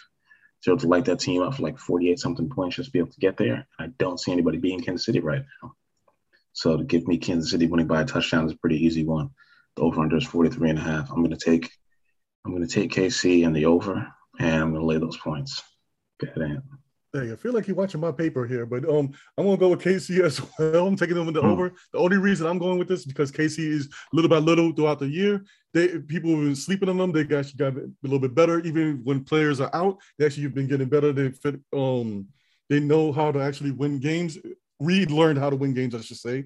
[0.64, 2.92] to be able to light that team up for like 48 something points just to
[2.92, 3.68] be able to get there.
[3.80, 5.74] I don't see anybody being Kansas City right now.
[6.54, 9.30] So to give me Kansas City winning by a touchdown is a pretty easy one.
[9.76, 11.12] The over under is 43 and a half.
[11.12, 11.70] I'm going to take
[12.46, 14.08] I'm to take KC and the over,
[14.40, 15.64] and I'm going to lay those points.
[16.20, 16.62] Go ahead,
[17.16, 19.82] Hey, I feel like you're watching my paper here, but um, I'm gonna go with
[19.82, 20.86] KC as well.
[20.86, 21.48] I'm taking them the hmm.
[21.48, 21.72] over.
[21.94, 25.00] The only reason I'm going with this is because KC is little by little throughout
[25.00, 25.46] the year.
[25.74, 27.14] They people have been sleeping on them.
[27.14, 28.60] They actually got a little bit better.
[28.62, 31.14] Even when players are out, they actually have been getting better.
[31.14, 32.28] They fit um
[32.70, 34.38] they know how to actually win games.
[34.82, 36.44] Reid learned how to win games, I should say.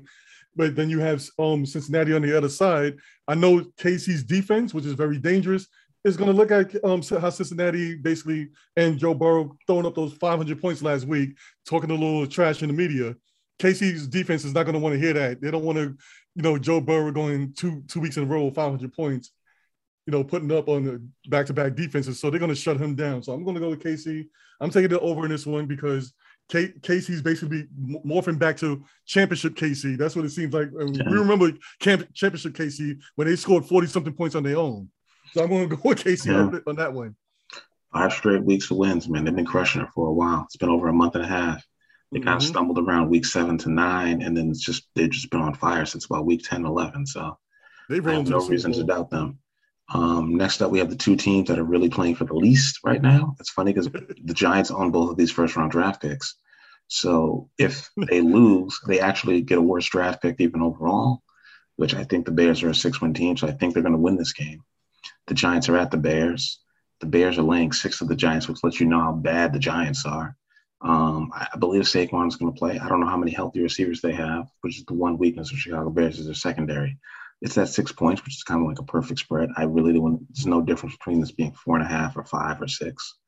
[0.55, 2.95] But then you have um Cincinnati on the other side.
[3.27, 5.67] I know KC's defense, which is very dangerous
[6.03, 10.13] is going to look at um, how Cincinnati basically and Joe Burrow throwing up those
[10.13, 11.35] 500 points last week,
[11.67, 13.15] talking a little trash in the media.
[13.59, 15.41] KC's defense is not going to want to hear that.
[15.41, 15.95] They don't want to,
[16.35, 19.31] you know, Joe Burrow going two two weeks in a row with 500 points,
[20.05, 22.19] you know, putting up on the back-to-back defenses.
[22.19, 23.21] So they're going to shut him down.
[23.21, 24.27] So I'm going to go with KC.
[24.61, 26.13] I'm taking it over in this one because
[26.49, 27.67] K- KC's basically
[28.05, 29.97] morphing back to championship KC.
[29.97, 30.71] That's what it seems like.
[30.71, 34.89] Mean, we remember camp- championship KC when they scored 40 something points on their own.
[35.33, 36.59] So I'm going to go with KC yeah.
[36.65, 37.15] on that one.
[37.93, 39.25] Five straight weeks of wins, man.
[39.25, 40.43] They've been crushing it for a while.
[40.45, 41.65] It's been over a month and a half.
[42.11, 42.27] They mm-hmm.
[42.27, 45.41] kind of stumbled around week seven to nine, and then it's just they've just been
[45.41, 47.05] on fire since about week 10, 11.
[47.07, 47.37] So
[47.89, 49.39] they have no reason to doubt them.
[49.91, 52.79] Um, next up, we have the two teams that are really playing for the least
[52.83, 53.35] right now.
[53.39, 53.89] It's funny because
[54.23, 56.35] the Giants own both of these first round draft picks.
[56.87, 61.23] So if they lose, they actually get a worse draft pick even overall,
[61.77, 63.37] which I think the Bears are a six win team.
[63.37, 64.63] So I think they're going to win this game.
[65.29, 66.59] The Giants are at the Bears.
[67.01, 69.59] The Bears are laying six of the Giants, which lets you know how bad the
[69.59, 70.35] Giants are.
[70.81, 72.79] Um, I believe Saquon is going to play.
[72.79, 75.59] I don't know how many healthy receivers they have, which is the one weakness of
[75.59, 76.97] Chicago Bears is their secondary.
[77.43, 79.49] It's at six points, which is kind of like a perfect spread.
[79.55, 80.01] I really don't.
[80.01, 83.19] Want there's no difference between this being four and a half or five or six.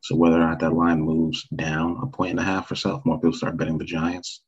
[0.00, 3.02] So whether or not that line moves down a point and a half or so,
[3.04, 4.40] more people start betting the Giants,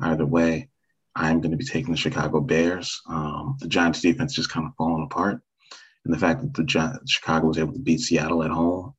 [0.00, 0.70] either way,
[1.14, 3.00] I'm going to be taking the Chicago Bears.
[3.08, 5.40] Um, the Giants defense just kind of falling apart.
[6.04, 8.94] And the fact that the Chicago was able to beat Seattle at home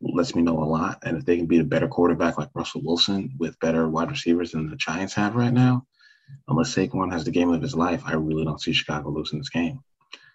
[0.00, 0.98] lets me know a lot.
[1.04, 4.52] And if they can beat a better quarterback like Russell Wilson with better wide receivers
[4.52, 5.86] than the Giants have right now,
[6.48, 9.48] unless Saquon has the game of his life, I really don't see Chicago losing this
[9.48, 9.80] game.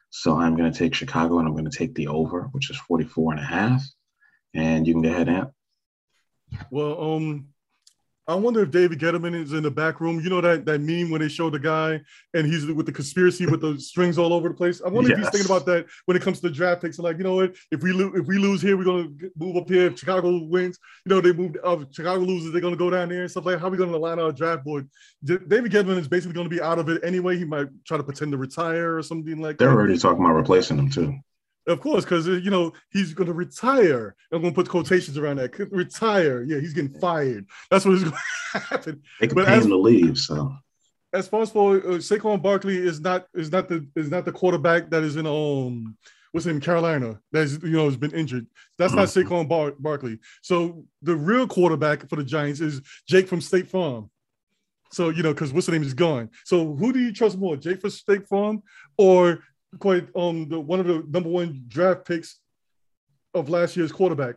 [0.09, 2.77] So I'm going to take Chicago and I'm going to take the over, which is
[2.77, 3.83] 44 and a half.
[4.53, 5.49] And you can go ahead, Ant.
[6.69, 7.47] Well, um,
[8.31, 10.21] I wonder if David Gettleman is in the back room.
[10.21, 11.99] You know that that meme when they show the guy
[12.33, 14.81] and he's with the conspiracy with the strings all over the place.
[14.81, 15.17] I wonder yes.
[15.17, 16.97] if he's thinking about that when it comes to the draft picks.
[16.97, 17.55] like, you know what?
[17.71, 19.87] If we lose, if we lose here, we're gonna move up here.
[19.87, 21.57] If Chicago wins, you know, they move.
[21.61, 23.59] Uh, Chicago loses, they're gonna go down there and stuff like.
[23.59, 24.89] How are we gonna line our draft board?
[25.25, 27.37] David Gettleman is basically gonna be out of it anyway.
[27.37, 29.73] He might try to pretend to retire or something like They're that.
[29.73, 31.15] They're already talking about replacing him too.
[31.71, 34.15] Of course, because you know he's going to retire.
[34.31, 35.57] I'm going to put quotations around that.
[35.71, 36.43] Retire.
[36.43, 37.47] Yeah, he's getting fired.
[37.69, 38.15] That's what is going
[38.53, 39.01] to happen.
[39.19, 40.17] They can but pay as, him to leave.
[40.17, 40.53] So,
[41.13, 44.31] as far as for uh, Saquon Barkley is not is not the is not the
[44.31, 45.97] quarterback that is in um
[46.31, 48.47] what's in Carolina that's you know has been injured.
[48.77, 49.33] That's not mm-hmm.
[49.33, 50.19] Saquon Bar- Barkley.
[50.41, 54.09] So the real quarterback for the Giants is Jake from State Farm.
[54.91, 56.29] So you know because what's the name is gone.
[56.45, 58.61] So who do you trust more, Jake from State Farm
[58.97, 59.43] or
[59.79, 62.39] quite um the one of the number one draft picks
[63.33, 64.35] of last year's quarterback.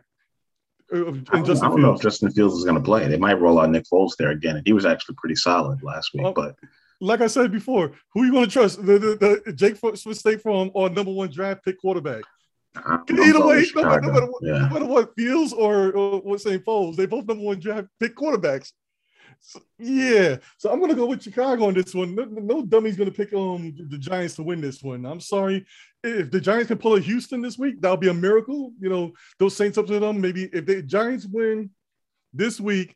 [0.93, 3.07] Uh, I don't, I don't know if Justin Fields is going to play.
[3.07, 6.13] They might roll out Nick Foles there again, and he was actually pretty solid last
[6.13, 6.25] week.
[6.25, 6.55] Uh, but
[7.01, 8.85] like I said before, who are you going to trust?
[8.85, 9.77] The, the, the Jake
[10.15, 12.23] State from or number one draft pick quarterback?
[13.09, 14.59] Either way, no matter, no, matter what, yeah.
[14.59, 16.63] no matter what Fields or, or what St.
[16.63, 18.71] Foles, they both number one draft pick quarterbacks.
[19.39, 22.15] So, yeah, so I'm gonna go with Chicago on this one.
[22.15, 25.05] No, no dummy's gonna pick um the Giants to win this one.
[25.05, 25.65] I'm sorry
[26.05, 28.71] if the Giants can pull a Houston this week, that'll be a miracle.
[28.79, 30.21] You know, those Saints up to them.
[30.21, 31.69] Maybe if the Giants win
[32.33, 32.95] this week,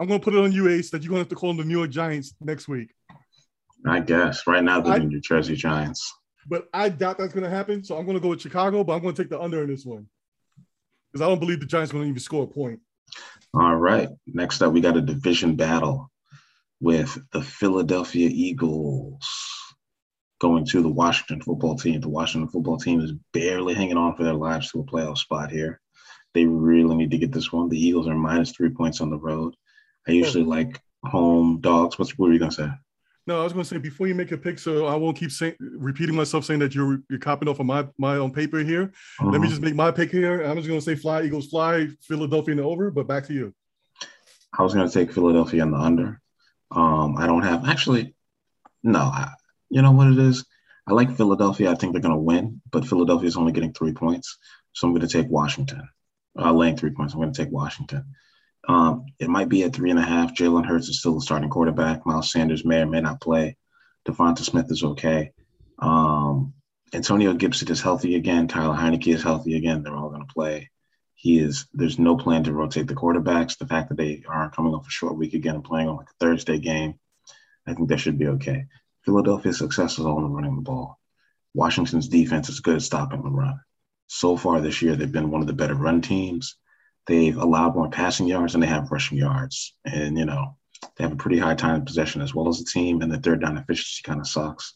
[0.00, 1.64] I'm gonna put it on you, Ace, that you're gonna have to call them the
[1.64, 2.92] New York Giants next week.
[3.86, 6.12] I guess right now they're the New Jersey Giants.
[6.46, 7.84] But I doubt that's gonna happen.
[7.84, 10.06] So I'm gonna go with Chicago, but I'm gonna take the under in this one
[11.12, 12.80] because I don't believe the Giants are gonna even score a point.
[13.52, 14.08] All right.
[14.26, 16.10] Next up, we got a division battle
[16.80, 19.26] with the Philadelphia Eagles
[20.40, 22.00] going to the Washington football team.
[22.00, 25.50] The Washington football team is barely hanging on for their lives to a playoff spot
[25.50, 25.80] here.
[26.34, 27.68] They really need to get this one.
[27.68, 29.54] The Eagles are minus three points on the road.
[30.08, 31.98] I usually like home dogs.
[31.98, 32.68] What's what were you gonna say?
[33.26, 35.30] No, I was going to say before you make a pick, so I won't keep
[35.30, 38.92] saying repeating myself saying that you're you're copying off of my my own paper here.
[39.20, 39.50] Let me Mhm.
[39.50, 40.42] just make my pick here.
[40.42, 43.32] I'm just going to say fly Eagles fly Philadelphia in the over, but back to
[43.34, 43.54] you.
[44.58, 46.20] I was going to take Philadelphia on the under.
[46.70, 48.14] Um, I don't have actually.
[48.82, 49.30] No, I,
[49.70, 50.44] you know what it is.
[50.86, 51.70] I like Philadelphia.
[51.70, 54.36] I think they're going to win, but Philadelphia is only getting three points,
[54.74, 55.88] so I'm going to take Washington.
[56.38, 57.14] Uh, laying three points.
[57.14, 58.04] I'm going to take Washington.
[58.68, 60.34] Um, it might be at three and a half.
[60.34, 62.06] Jalen Hurts is still the starting quarterback.
[62.06, 63.56] Miles Sanders may or may not play.
[64.06, 65.32] DeVonta Smith is okay.
[65.78, 66.54] Um,
[66.92, 68.48] Antonio Gibson is healthy again.
[68.48, 69.82] Tyler Heinicke is healthy again.
[69.82, 70.70] They're all going to play.
[71.14, 71.66] He is.
[71.72, 73.58] There's no plan to rotate the quarterbacks.
[73.58, 76.10] The fact that they are coming off a short week again and playing on like
[76.10, 76.94] a Thursday game,
[77.66, 78.66] I think that should be okay.
[79.04, 80.98] Philadelphia's success is all in running the ball.
[81.54, 83.58] Washington's defense is good at stopping the run.
[84.06, 86.56] So far this year, they've been one of the better run teams.
[87.06, 89.74] They've allowed more passing yards than they have rushing yards.
[89.84, 90.56] And, you know,
[90.96, 93.18] they have a pretty high time of possession as well as a team, and the
[93.18, 94.74] third down efficiency kind of sucks.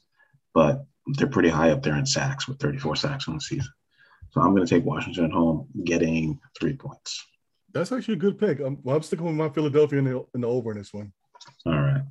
[0.54, 3.72] But they're pretty high up there in sacks with 34 sacks on the season.
[4.30, 7.24] So I'm going to take Washington at home, getting three points.
[7.72, 8.60] That's actually a good pick.
[8.60, 11.12] I'm, well, I'm sticking with my Philadelphia in the, in the over in this one.
[11.66, 12.02] All right.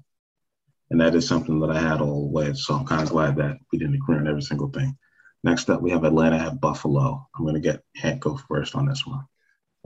[0.90, 2.54] And that is something that I had all the way.
[2.54, 4.98] So I'm kind of glad that we didn't agree on every single thing.
[5.44, 7.28] Next up, we have Atlanta at Buffalo.
[7.36, 9.26] I'm going to get Hank go first on this one.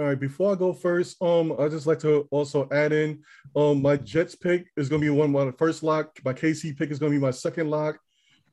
[0.01, 3.21] All right, before I go first, um, I just like to also add in
[3.55, 6.19] um my Jets pick is gonna be one my first lock.
[6.25, 7.99] My KC pick is gonna be my second lock.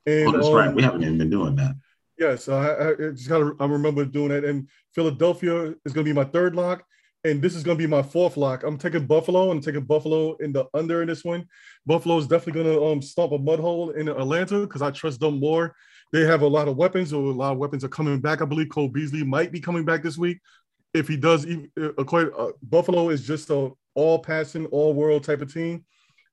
[0.05, 0.75] And Oh, that's um, right.
[0.75, 1.75] We haven't even been doing that.
[2.19, 4.45] Yes, I, I I just gotta I remember doing that.
[4.45, 6.83] And Philadelphia is gonna be my third lock,
[7.23, 8.61] and this is gonna be my fourth lock.
[8.63, 9.49] I'm taking Buffalo.
[9.49, 11.47] I'm taking Buffalo in the under in this one.
[11.83, 15.39] Buffalo is definitely gonna um stomp a mud hole in Atlanta because I trust them
[15.39, 15.73] more.
[16.11, 18.43] They have a lot of weapons, or a lot of weapons are coming back.
[18.43, 20.39] I believe Cole Beasley might be coming back this week.
[20.93, 25.41] If he does, uh, according uh, Buffalo is just a all passing, all world type
[25.41, 25.85] of team.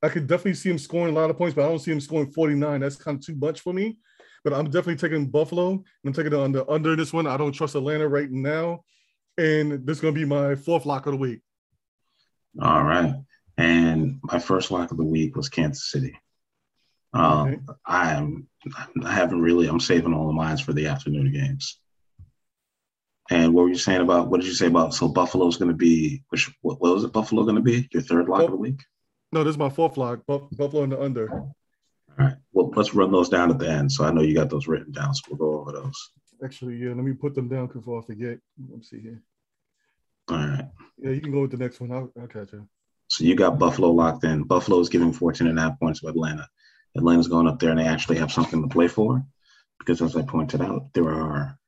[0.02, 2.00] I could definitely see him scoring a lot of points, but I don't see him
[2.00, 2.80] scoring 49.
[2.80, 3.98] That's kind of too much for me.
[4.44, 5.82] But I'm definitely taking Buffalo.
[6.04, 7.26] I'm taking it under under this one.
[7.26, 8.84] I don't trust Atlanta right now.
[9.38, 11.40] And this is gonna be my fourth lock of the week.
[12.62, 13.14] All right.
[13.58, 16.18] And my first lock of the week was Kansas City.
[17.12, 17.58] Um, Okay.
[17.86, 18.46] I am.
[19.02, 19.68] I haven't really.
[19.68, 21.80] I'm saving all the mine for the afternoon games.
[23.30, 24.28] And what were you saying about?
[24.28, 24.94] What did you say about?
[24.94, 26.22] So Buffalo's going to be.
[26.28, 27.12] Which what, what was it?
[27.12, 28.80] Buffalo going to be your third lock of the week?
[29.32, 30.20] No, this is my fourth lock.
[30.26, 31.30] Buff- Buffalo in the under.
[31.30, 31.54] All
[32.16, 32.36] right.
[32.52, 33.90] Well, let's run those down at the end.
[33.90, 35.14] So I know you got those written down.
[35.14, 36.10] So we'll go over those.
[36.44, 38.38] Actually, yeah, let me put them down before I forget.
[38.68, 39.22] Let me see here.
[40.28, 40.68] All right.
[40.98, 41.92] Yeah, you can go with the next one.
[41.92, 42.68] I'll, I'll catch you.
[43.08, 44.42] So you got Buffalo locked in.
[44.42, 46.48] Buffalo is giving 14 and a half points to Atlanta.
[46.96, 49.24] Atlanta's going up there and they actually have something to play for
[49.78, 51.58] because, as I pointed out, there are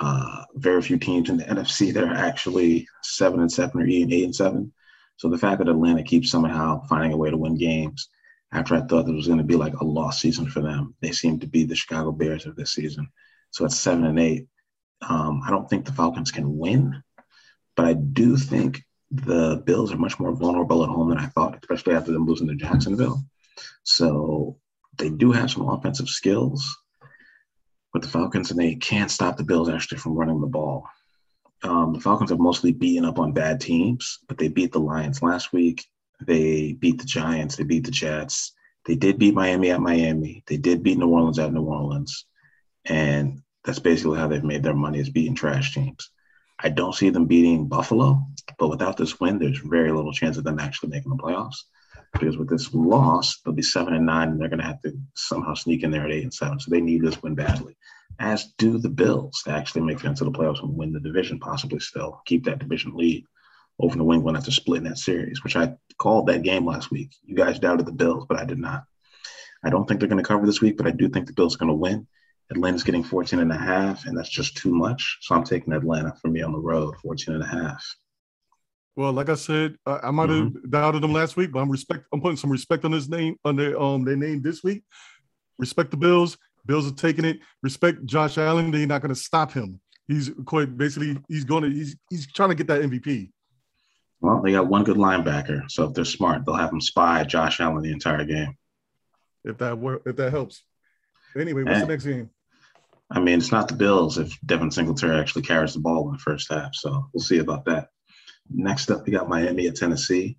[0.00, 4.02] uh, very few teams in the NFC that are actually seven and seven or eight
[4.02, 4.72] and eight and seven.
[5.16, 8.08] So the fact that Atlanta keeps somehow finding a way to win games
[8.54, 11.10] after I thought it was going to be like a lost season for them, they
[11.10, 13.08] seem to be the Chicago Bears of this season.
[13.50, 14.46] So it's seven and eight.
[15.02, 17.02] Um, I don't think the Falcons can win,
[17.76, 21.58] but I do think the Bills are much more vulnerable at home than I thought,
[21.60, 23.24] especially after them losing to Jacksonville.
[23.82, 24.58] So
[24.98, 26.78] they do have some offensive skills
[27.94, 30.84] with the Falcons, and they can't stop the Bills actually from running the ball.
[31.62, 35.22] Um, the Falcons have mostly beaten up on bad teams, but they beat the Lions
[35.22, 35.86] last week.
[36.20, 37.56] They beat the Giants.
[37.56, 38.52] They beat the Jets.
[38.84, 40.42] They did beat Miami at Miami.
[40.46, 42.26] They did beat New Orleans at New Orleans.
[42.84, 46.10] And that's basically how they've made their money is beating trash teams.
[46.58, 48.22] I don't see them beating Buffalo,
[48.58, 51.64] but without this win, there's very little chance of them actually making the playoffs.
[52.14, 54.92] Because with this loss, they'll be seven and nine, and they're going to have to
[55.14, 56.58] somehow sneak in there at eight and seven.
[56.58, 57.76] So they need this win badly,
[58.18, 61.38] as do the Bills to actually make it into the playoffs and win the division,
[61.38, 63.24] possibly still keep that division lead
[63.78, 67.10] over New England after splitting that series, which I called that game last week.
[67.24, 68.84] You guys doubted the Bills, but I did not.
[69.64, 71.54] I don't think they're going to cover this week, but I do think the Bills
[71.54, 72.06] are going to win.
[72.50, 75.18] Atlanta's getting 14 and a half, and that's just too much.
[75.22, 77.82] So I'm taking Atlanta for me on the road, 14 and a half.
[78.96, 82.04] Well, like I said, I, I might have doubted them last week, but I'm respect.
[82.12, 84.84] I'm putting some respect on his name on their um their name this week.
[85.58, 86.38] Respect the Bills.
[86.66, 87.38] Bills are taking it.
[87.62, 88.70] Respect Josh Allen.
[88.70, 89.80] They're not going to stop him.
[90.06, 93.30] He's quite basically he's going to he's he's trying to get that MVP.
[94.20, 97.60] Well, they got one good linebacker, so if they're smart, they'll have him spy Josh
[97.60, 98.56] Allen the entire game.
[99.44, 100.62] If that were, if that helps.
[101.36, 101.80] Anyway, what's Eh.
[101.80, 102.30] the next game?
[103.10, 106.18] I mean, it's not the Bills if Devin Singletary actually carries the ball in the
[106.18, 106.74] first half.
[106.74, 107.88] So we'll see about that.
[108.50, 110.36] Next up, we got Miami at Tennessee.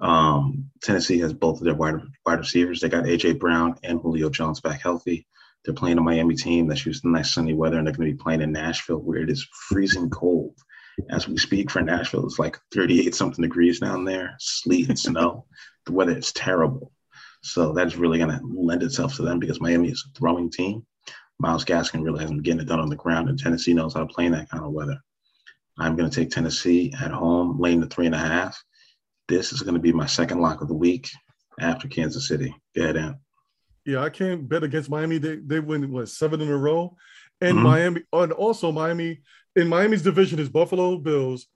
[0.00, 2.80] Um, Tennessee has both of their wide, wide receivers.
[2.80, 5.26] They got AJ Brown and Julio Jones back healthy.
[5.64, 8.14] They're playing a Miami team that's used to nice sunny weather, and they're going to
[8.14, 10.54] be playing in Nashville, where it is freezing cold.
[11.10, 15.46] As we speak for Nashville, it's like 38 something degrees down there, sleet and snow.
[15.86, 16.92] the weather is terrible.
[17.42, 20.84] So that's really going to lend itself to them because Miami is a throwing team.
[21.38, 24.00] Myles Gaskin really hasn't been getting it done on the ground, and Tennessee knows how
[24.00, 24.98] to play in that kind of weather.
[25.78, 28.60] I'm going to take Tennessee at home, laying the three and a half.
[29.28, 31.08] This is going to be my second lock of the week
[31.60, 32.54] after Kansas City.
[32.74, 33.16] Go ahead, Ant.
[33.84, 35.18] Yeah, I can't bet against Miami.
[35.18, 36.96] They they win what seven in a row,
[37.40, 37.64] and mm-hmm.
[37.64, 39.20] Miami, and also Miami
[39.56, 41.46] in Miami's division is Buffalo Bills,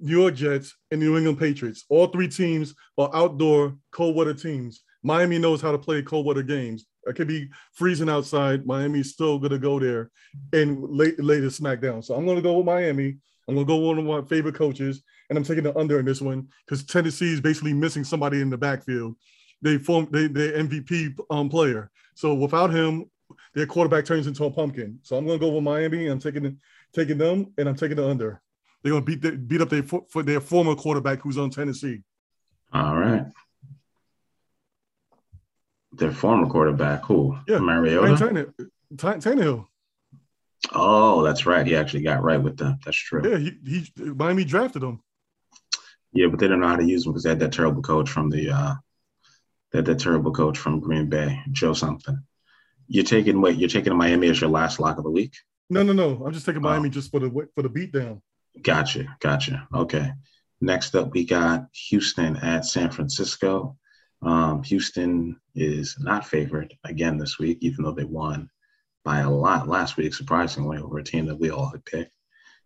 [0.00, 1.84] New York Jets, and New England Patriots.
[1.88, 4.82] All three teams are outdoor cold weather teams.
[5.02, 6.86] Miami knows how to play cold weather games.
[7.06, 8.66] It could be freezing outside.
[8.66, 10.10] Miami's still gonna go there
[10.52, 12.02] and lay, lay the smack down.
[12.02, 13.18] So I'm gonna go with Miami.
[13.46, 16.04] I'm gonna go with one of my favorite coaches, and I'm taking the under in
[16.04, 19.16] this one because Tennessee is basically missing somebody in the backfield.
[19.62, 21.90] They form they they MVP um, player.
[22.14, 23.10] So without him,
[23.54, 24.98] their quarterback turns into a pumpkin.
[25.02, 26.06] So I'm gonna go with Miami.
[26.06, 26.58] I'm taking
[26.92, 28.40] taking them, and I'm taking the under.
[28.82, 32.02] They're gonna beat the, beat up their for their former quarterback who's on Tennessee.
[32.72, 33.26] All right.
[35.92, 37.38] Their former quarterback, who?
[37.46, 38.52] Yeah, Mariota.
[38.96, 39.66] Tannehill.
[40.72, 41.66] Oh, that's right.
[41.66, 42.78] He actually got right with them.
[42.84, 43.22] That's true.
[43.28, 45.00] Yeah, he, he Miami drafted him.
[46.12, 48.08] Yeah, but they don't know how to use him because they had that terrible coach
[48.08, 48.74] from the uh
[49.72, 52.18] they had that terrible coach from Green Bay, Joe something.
[52.86, 55.34] You're taking wait, you're taking Miami as your last lock of the week?
[55.70, 56.22] No, no, no.
[56.24, 56.92] I'm just taking Miami oh.
[56.92, 58.20] just for the for the beatdown.
[58.62, 59.66] Gotcha, gotcha.
[59.74, 60.12] Okay.
[60.60, 63.76] Next up, we got Houston at San Francisco.
[64.22, 68.48] Um, Houston is not favored again this week, even though they won
[69.04, 72.12] by a lot last week, surprisingly, over a team that we all had picked.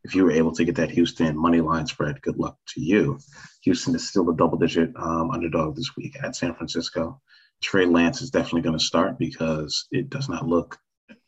[0.05, 3.19] If you were able to get that Houston money line spread, good luck to you.
[3.63, 7.21] Houston is still a double digit um, underdog this week at San Francisco.
[7.61, 10.79] Trey Lance is definitely going to start because it does not look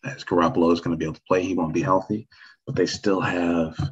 [0.04, 1.42] as Garoppolo is going to be able to play.
[1.42, 2.28] He won't be healthy,
[2.64, 3.88] but they still have, I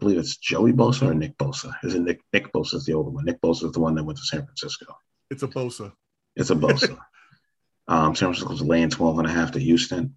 [0.00, 1.72] believe it's Joey Bosa or Nick Bosa.
[1.82, 2.20] Is it Nick?
[2.32, 3.26] Nick Bosa is the older one.
[3.26, 4.86] Nick Bosa is the one that went to San Francisco.
[5.30, 5.92] It's a Bosa.
[6.34, 6.98] It's a Bosa.
[7.88, 10.16] um, San Francisco's laying 12 and a half to Houston.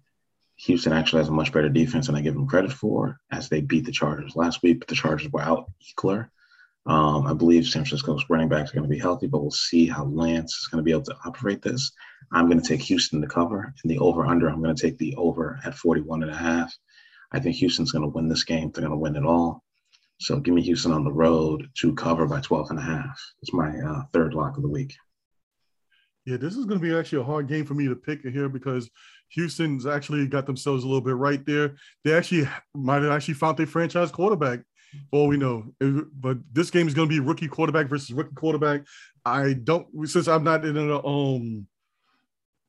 [0.64, 3.62] Houston actually has a much better defense than I give them credit for as they
[3.62, 6.28] beat the Chargers last week, but the Chargers were out Ekeler.
[6.86, 9.86] Um, I believe San Francisco's running backs are going to be healthy, but we'll see
[9.86, 11.92] how Lance is going to be able to operate this.
[12.32, 14.48] I'm going to take Houston to cover in the over under.
[14.48, 16.74] I'm going to take the over at 41 and a half.
[17.32, 18.70] I think Houston's going to win this game.
[18.70, 19.62] They're going to win it all.
[20.20, 23.18] So give me Houston on the road to cover by 12 and a half.
[23.42, 24.94] It's my uh, third lock of the week.
[26.26, 28.48] Yeah, this is going to be actually a hard game for me to pick here
[28.48, 28.90] because
[29.30, 31.76] Houston's actually got themselves a little bit right there.
[32.04, 34.60] They actually might have actually found their franchise quarterback.
[35.12, 38.82] All we know, but this game is going to be rookie quarterback versus rookie quarterback.
[39.24, 41.68] I don't since I'm not in the um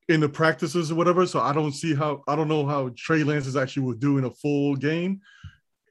[0.08, 3.24] in the practices or whatever, so I don't see how I don't know how Trey
[3.24, 5.22] Lance is actually will do in a full game.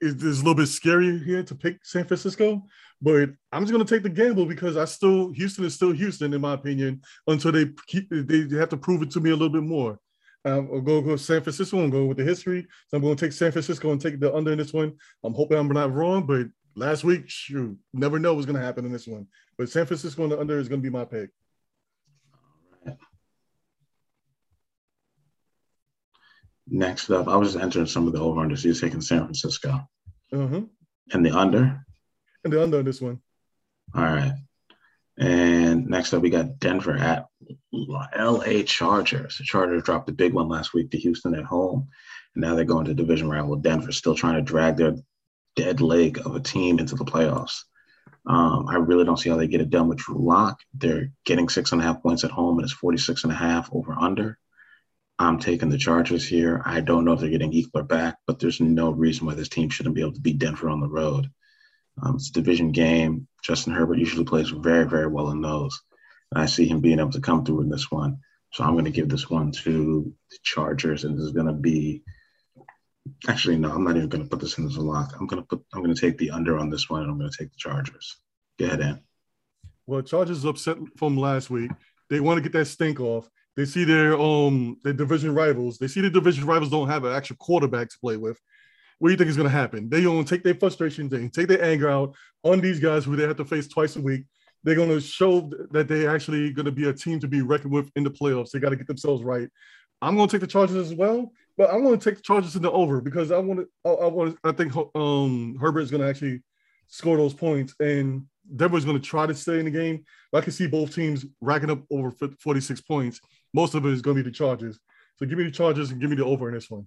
[0.01, 2.63] It's a little bit scary here to pick San Francisco,
[3.03, 6.33] but I'm just going to take the gamble because I still Houston is still Houston
[6.33, 9.51] in my opinion until they keep they have to prove it to me a little
[9.51, 9.99] bit more.
[10.45, 12.67] Um, I'll go go San Francisco and go with the history.
[12.89, 14.95] So I'm going to take San Francisco and take the under in this one.
[15.23, 18.87] I'm hoping I'm not wrong, but last week, shoot, never know what's going to happen
[18.87, 19.27] in this one.
[19.59, 21.31] But San Francisco and the under is going to be my pick.
[26.73, 28.57] Next up, I was just entering some of the over under.
[28.57, 29.81] So you're taking San Francisco.
[30.33, 30.61] Uh-huh.
[31.13, 31.85] And the under?
[32.45, 33.21] And the under on this one.
[33.95, 34.33] All right.
[35.19, 37.27] And next up, we got Denver at
[37.73, 39.39] LA Chargers.
[39.39, 41.89] The Chargers dropped the big one last week to Houston at home.
[42.35, 44.95] And now they're going to division rival Denver, still trying to drag their
[45.57, 47.65] dead leg of a team into the playoffs.
[48.27, 50.61] Um, I really don't see how they get it done with Drew Lock.
[50.75, 53.71] They're getting six and a half points at home, and it's 46 and a half
[53.73, 54.39] over under.
[55.19, 56.63] I'm taking the Chargers here.
[56.65, 59.69] I don't know if they're getting Ekeler back, but there's no reason why this team
[59.69, 61.31] shouldn't be able to beat Denver on the road.
[62.03, 63.27] Um, it's a division game.
[63.43, 65.81] Justin Herbert usually plays very, very well in those.
[66.33, 68.19] And I see him being able to come through in this one.
[68.53, 71.53] So I'm going to give this one to the Chargers, and this is going to
[71.53, 72.03] be.
[73.29, 75.15] Actually, no, I'm not even going to put this in as a lock.
[75.19, 75.65] I'm going to put.
[75.73, 77.59] I'm going to take the under on this one, and I'm going to take the
[77.59, 78.17] Chargers.
[78.59, 79.03] Go ahead, Ant.
[79.87, 81.71] Well, Chargers upset from last week.
[82.09, 83.31] They want to get that stink off.
[83.57, 85.79] They see their um their division rivals.
[85.79, 88.39] They see the division rivals don't have an actual quarterback to play with
[89.01, 89.89] what do you think is going to happen?
[89.89, 93.17] They're going to take their frustrations they take their anger out on these guys who
[93.17, 94.25] they have to face twice a week.
[94.63, 97.73] They're going to show that they're actually going to be a team to be reckoned
[97.73, 98.51] with in the playoffs.
[98.51, 99.49] They got to get themselves right.
[100.03, 102.57] I'm going to take the Chargers as well, but I'm going to take the Chargers
[102.57, 103.69] in the over because I want to.
[103.89, 104.39] I want.
[104.45, 106.43] I think um, Herbert is going to actually
[106.89, 110.05] score those points, and Denver's going to try to stay in the game.
[110.35, 113.21] I can see both teams racking up over 46 points.
[113.55, 114.79] Most of it is going to be the Chargers.
[115.17, 116.87] So give me the Chargers and give me the over in this one.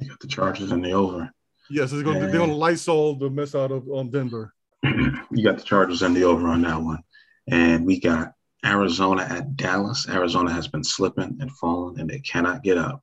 [0.00, 1.30] You got the Chargers and the over.
[1.70, 4.52] Yes, it's going to, they're going to light Lysol the mess out of um, Denver.
[4.82, 7.02] you got the Chargers and the over on that one.
[7.48, 8.32] And we got
[8.64, 10.08] Arizona at Dallas.
[10.08, 13.02] Arizona has been slipping and falling, and they cannot get up.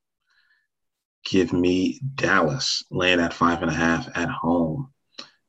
[1.26, 4.94] Give me Dallas laying at five and a half at home.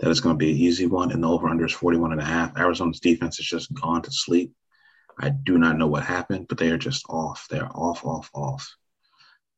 [0.01, 2.21] That is going to be an easy one, and the over under is 41 and
[2.21, 2.57] a half.
[2.57, 4.53] Arizona's defense has just gone to sleep.
[5.21, 7.47] I do not know what happened, but they are just off.
[7.51, 8.77] They're off, off, off.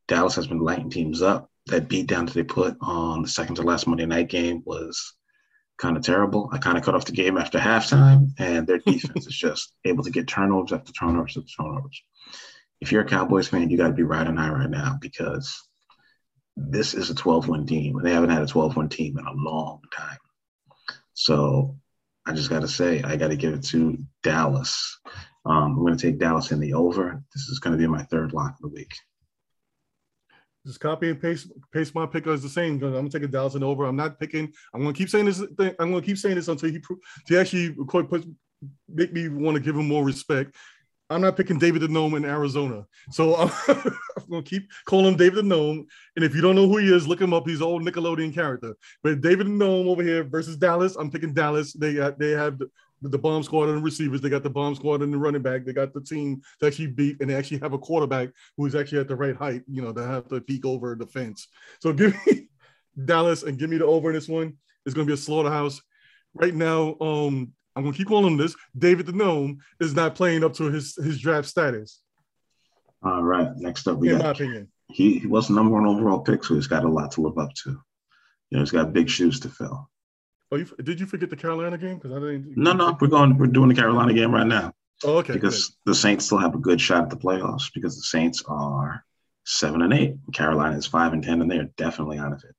[0.09, 1.49] Dallas has been lighting teams up.
[1.66, 5.14] That beat down that they put on the second to last Monday night game was
[5.78, 6.48] kind of terrible.
[6.52, 10.04] I kind of cut off the game after halftime, and their defense is just able
[10.04, 12.02] to get turnovers after turnovers after turnovers.
[12.80, 15.54] If you're a Cowboys fan, you got to be riding high right now because
[16.56, 19.26] this is a 12 win team, and they haven't had a 12 win team in
[19.26, 20.18] a long time.
[21.14, 21.76] So
[22.26, 24.98] I just got to say, I got to give it to Dallas.
[25.44, 27.22] Um, I'm going to take Dallas in the over.
[27.34, 28.92] This is going to be my third lock of the week.
[30.66, 32.74] Just copy and paste paste my pick as the same.
[32.74, 33.84] I'm gonna take a Dallas and over.
[33.84, 34.52] I'm not picking.
[34.74, 35.38] I'm gonna keep saying this.
[35.38, 35.74] Thing.
[35.78, 36.80] I'm gonna keep saying this until he
[37.26, 38.24] he actually put,
[38.88, 40.54] make me want to give him more respect.
[41.11, 42.86] I'm not picking David the Gnome in Arizona.
[43.11, 45.86] So I'm, I'm to keep calling him David the Gnome.
[46.14, 47.48] And if you don't know who he is, look him up.
[47.48, 48.76] He's an old Nickelodeon character.
[49.02, 51.72] But David the Gnome over here versus Dallas, I'm picking Dallas.
[51.72, 52.61] They they have
[53.03, 54.20] the, bomb squad and the receivers.
[54.20, 55.64] They got the bomb squad and the running back.
[55.64, 58.74] They got the team to actually beat, and they actually have a quarterback who is
[58.74, 61.48] actually at the right height, you know, to have to peek over the fence.
[61.80, 62.48] So give me
[63.05, 64.55] Dallas and give me the over in this one.
[64.86, 65.80] It's going to be a slaughterhouse.
[66.34, 68.55] Right now, um, I'm gonna keep calling him this.
[68.76, 72.01] David the Gnome is not playing up to his his draft status.
[73.03, 73.48] All right.
[73.57, 74.68] Next up, we in got, my opinion.
[74.88, 77.38] He, he was the number one overall pick, so he's got a lot to live
[77.38, 77.70] up to.
[77.70, 79.89] You know, he's got big shoes to fill.
[80.53, 81.96] Oh, you, did you forget the Carolina game?
[81.96, 82.57] Because I didn't.
[82.57, 83.38] No, no, we're going.
[83.38, 84.72] We're doing the Carolina game right now.
[85.05, 85.32] Oh, okay.
[85.32, 85.76] Because good.
[85.86, 89.05] the Saints still have a good shot at the playoffs because the Saints are
[89.44, 90.16] seven and eight.
[90.32, 92.55] Carolina is five and ten, and they are definitely out of it.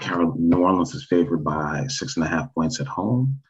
[0.00, 3.40] Carol, New Orleans is favored by six and a half points at home.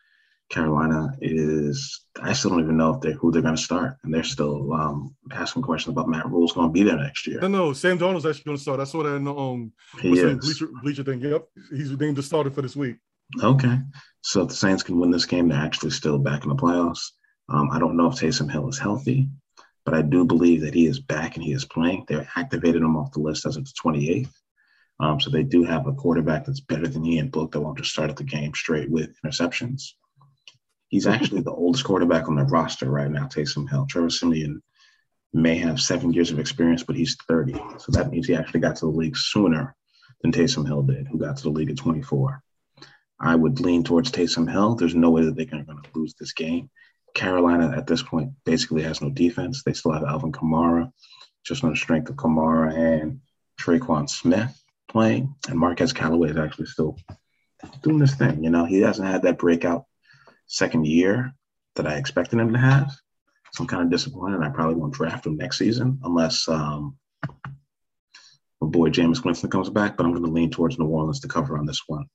[0.48, 4.12] Carolina is I still don't even know if they who they're going to start, and
[4.12, 7.38] they're still um, asking questions about Matt Rhule's going to be there next year.
[7.42, 8.80] No, no, Sam Darnold's actually going to start.
[8.80, 10.38] I saw that in the um he is.
[10.38, 11.20] bleacher, bleacher thing.
[11.20, 12.96] Yep, he's named the starter for this week.
[13.42, 13.78] Okay,
[14.22, 17.10] so if the Saints can win this game, they're actually still back in the playoffs.
[17.48, 19.28] Um, I don't know if Taysom Hill is healthy,
[19.84, 22.04] but I do believe that he is back and he is playing.
[22.08, 24.32] They activated him off the list as of the 28th.
[25.00, 27.90] Um, so they do have a quarterback that's better than Ian Book that won't just
[27.90, 29.92] start at the game straight with interceptions.
[30.88, 33.86] He's actually the oldest quarterback on the roster right now, Taysom Hill.
[33.88, 34.62] Trevor Siemian
[35.32, 37.52] may have seven years of experience, but he's 30.
[37.78, 39.76] So that means he actually got to the league sooner
[40.22, 42.42] than Taysom Hill did, who got to the league at 24.
[43.20, 44.74] I would lean towards Taysom Hill.
[44.74, 46.70] There's no way that they're going to lose this game.
[47.14, 49.62] Carolina at this point basically has no defense.
[49.62, 50.92] They still have Alvin Kamara,
[51.44, 53.20] just on the strength of Kamara and
[53.60, 54.56] Tre'Quan Smith
[54.88, 55.34] playing.
[55.48, 56.96] And Marquez Callaway is actually still
[57.82, 58.44] doing this thing.
[58.44, 59.84] You know, he hasn't had that breakout
[60.46, 61.34] second year
[61.74, 62.92] that I expected him to have.
[63.52, 64.42] So I'm kind of disappointed.
[64.42, 66.96] I probably won't draft him next season unless um,
[68.60, 69.96] my boy Jameis Winston comes back.
[69.96, 72.06] But I'm going to lean towards New Orleans to cover on this one.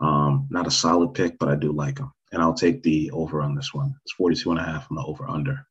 [0.00, 2.12] Um, not a solid pick, but I do like him.
[2.32, 3.94] And I'll take the over on this one.
[4.04, 5.66] It's 42 and a half on the over under.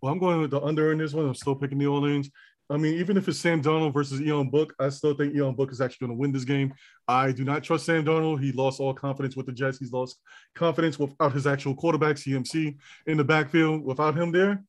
[0.00, 1.26] Well, I'm going with the under in this one.
[1.26, 2.30] I'm still picking New Orleans.
[2.70, 5.72] I mean, even if it's Sam Darnold versus Ian Book, I still think Ian Book
[5.72, 6.74] is actually going to win this game.
[7.06, 8.42] I do not trust Sam Darnold.
[8.42, 9.78] He lost all confidence with the Jets.
[9.78, 10.20] He's lost
[10.54, 12.76] confidence without his actual quarterback, CMC,
[13.06, 13.82] in the backfield.
[13.84, 14.62] Without him there,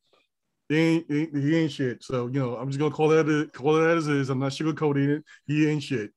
[0.70, 2.02] he ain't, he ain't shit.
[2.02, 4.30] So, you know, I'm just going to call that call it as is.
[4.30, 5.24] I'm not sugarcoating it.
[5.46, 6.10] He ain't shit.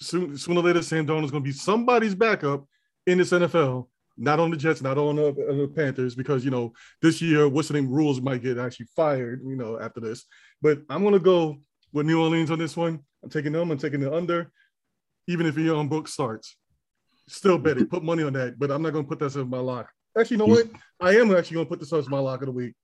[0.00, 2.66] Soon, sooner or later, Sam Darnold is going to be somebody's backup
[3.06, 3.86] in this NFL
[4.16, 6.72] not on the Jets, not on the, on the, Panthers, because you know
[7.02, 10.24] this year, what's the name Rhule's might get actually fired, you know, after this.
[10.62, 11.58] But I'm gonna go
[11.92, 13.00] with New Orleans on this one.
[13.22, 13.70] I'm taking them.
[13.70, 14.50] I'm taking the under,
[15.26, 16.56] even if Ian Book starts.
[17.26, 17.90] Still bet it.
[17.90, 19.90] Put money on that, but I'm not gonna put that as my lock.
[20.18, 20.68] Actually, you know what?
[21.00, 22.74] I am actually gonna put this as my lock of the week.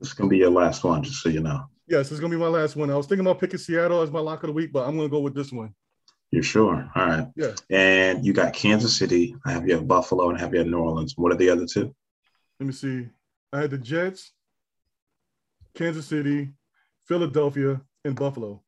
[0.00, 1.64] This is gonna be your last one, just so you know.
[1.86, 2.90] Yes, it's gonna be my last one.
[2.90, 5.08] I was thinking about picking Seattle as my lock of the week, but I'm gonna
[5.08, 5.74] go with this one.
[6.32, 6.90] You're sure?
[6.96, 7.28] All right.
[7.36, 7.52] Yeah.
[7.70, 9.36] And you got Kansas City.
[9.44, 11.12] I have you have Buffalo and I have you have New Orleans.
[11.16, 11.94] What are the other two?
[12.58, 13.06] Let me see.
[13.52, 14.32] I had the Jets,
[15.74, 16.54] Kansas City,
[17.06, 18.62] Philadelphia, and Buffalo.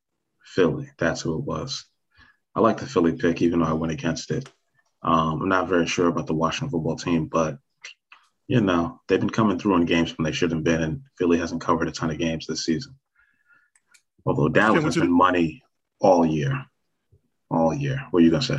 [0.44, 0.90] Philly.
[0.98, 1.86] That's who it was.
[2.54, 4.52] I like the Philly pick, even though I went against it.
[5.02, 7.58] Um, I'm not very sure about the Washington football team, but
[8.46, 11.38] you know they've been coming through in games when they shouldn't have been, and Philly
[11.38, 12.94] hasn't covered a ton of games this season.
[14.26, 15.62] Although Dallas has been money
[16.00, 16.66] all year
[17.54, 18.00] all year.
[18.10, 18.58] What are you gonna say?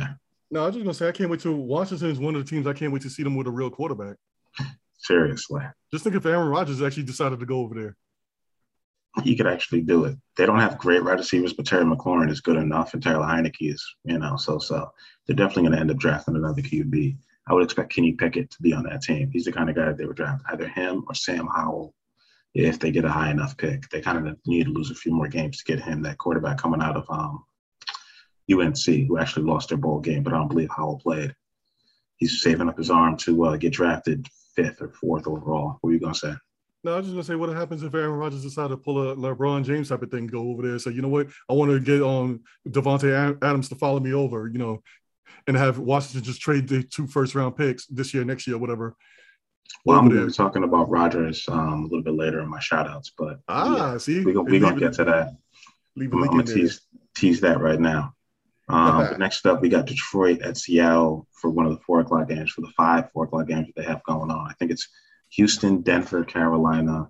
[0.50, 2.48] No, I was just gonna say I can't wait to Washington is one of the
[2.48, 4.16] teams I can't wait to see them with a real quarterback.
[4.98, 5.62] Seriously.
[5.92, 7.96] Just think if Aaron Rodgers actually decided to go over there.
[9.22, 10.16] he could actually do it.
[10.36, 13.72] They don't have great wide receivers, but Terry McLaurin is good enough, and Taylor Heinicke
[13.72, 14.90] is, you know, so so.
[15.26, 17.16] They're definitely going to end up drafting another QB.
[17.48, 19.30] I would expect Kenny Pickett to be on that team.
[19.32, 21.94] He's the kind of guy that they would draft either him or Sam Howell
[22.54, 23.88] if they get a high enough pick.
[23.90, 26.58] They kind of need to lose a few more games to get him that quarterback
[26.58, 27.44] coming out of um,
[28.52, 31.34] UNC, who actually lost their bowl game, but I don't believe Howell played.
[32.16, 35.78] He's saving up his arm to uh, get drafted fifth or fourth overall.
[35.80, 36.34] What are you gonna say?
[36.82, 39.16] No, I was just gonna say, what happens if Aaron Rodgers decided to pull a
[39.16, 40.78] LeBron James type of thing, go over there?
[40.78, 44.14] say, you know what, I want to get on um, Davante Adams to follow me
[44.14, 44.82] over, you know,
[45.46, 48.96] and have Washington just trade the two first round picks this year, next year, whatever.
[49.84, 52.60] Well, I'm going to be talking about Rodgers um, a little bit later in my
[52.60, 55.36] shout outs, but ah, yeah, see, we're we to get to that.
[55.96, 56.82] Leave I'm, to tease,
[57.14, 58.14] tease that right now.
[58.68, 62.50] Um, next up, we got Detroit at Seattle for one of the four o'clock games,
[62.50, 64.50] for the five four o'clock games that they have going on.
[64.50, 64.88] I think it's
[65.30, 67.08] Houston, Denver, Carolina.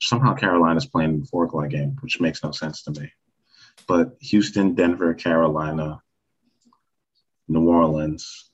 [0.00, 3.10] Somehow Carolina's playing the four o'clock game, which makes no sense to me.
[3.86, 6.02] But Houston, Denver, Carolina,
[7.48, 8.50] New Orleans,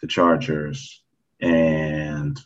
[0.00, 1.02] the Chargers,
[1.40, 2.38] and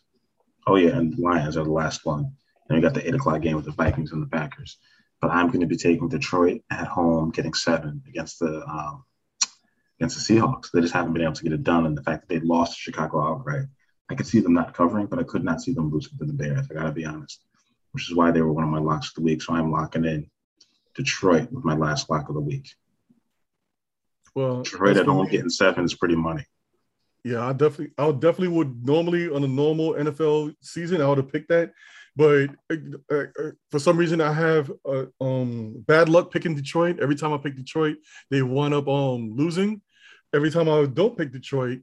[0.67, 2.33] oh yeah, and the Lions are the last one.
[2.69, 4.79] And we got the eight o'clock game with the Vikings and the Packers.
[5.21, 9.05] But I'm going to be taking Detroit at home, getting seven against the um,
[9.99, 10.71] against the Seahawks.
[10.71, 12.75] They just haven't been able to get it done, and the fact that they lost
[12.75, 13.67] to Chicago outright,
[14.11, 16.33] I could see them not covering, but I could not see them losing to the
[16.33, 16.67] Bears.
[16.71, 17.43] I got to be honest,
[17.93, 19.43] which is why they were one of my locks of the week.
[19.43, 20.31] So I'm locking in
[20.95, 22.75] Detroit with my last lock of the week.
[24.35, 26.45] Well, Detroit at home getting seven is pretty money.
[27.23, 31.33] Yeah, I definitely, I definitely would normally on a normal NFL season, I would have
[31.33, 31.73] picked that,
[32.17, 32.77] but uh,
[33.11, 37.01] uh, uh, for some reason, I have uh, um, bad luck picking Detroit.
[37.01, 37.97] Every time I pick Detroit,
[38.31, 39.81] they wind up um, losing.
[40.33, 41.81] Every time I don't pick Detroit,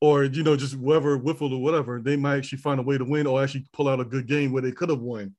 [0.00, 3.04] or you know just whoever whiffled or whatever, they might actually find a way to
[3.04, 5.34] win or actually pull out a good game where they could have won.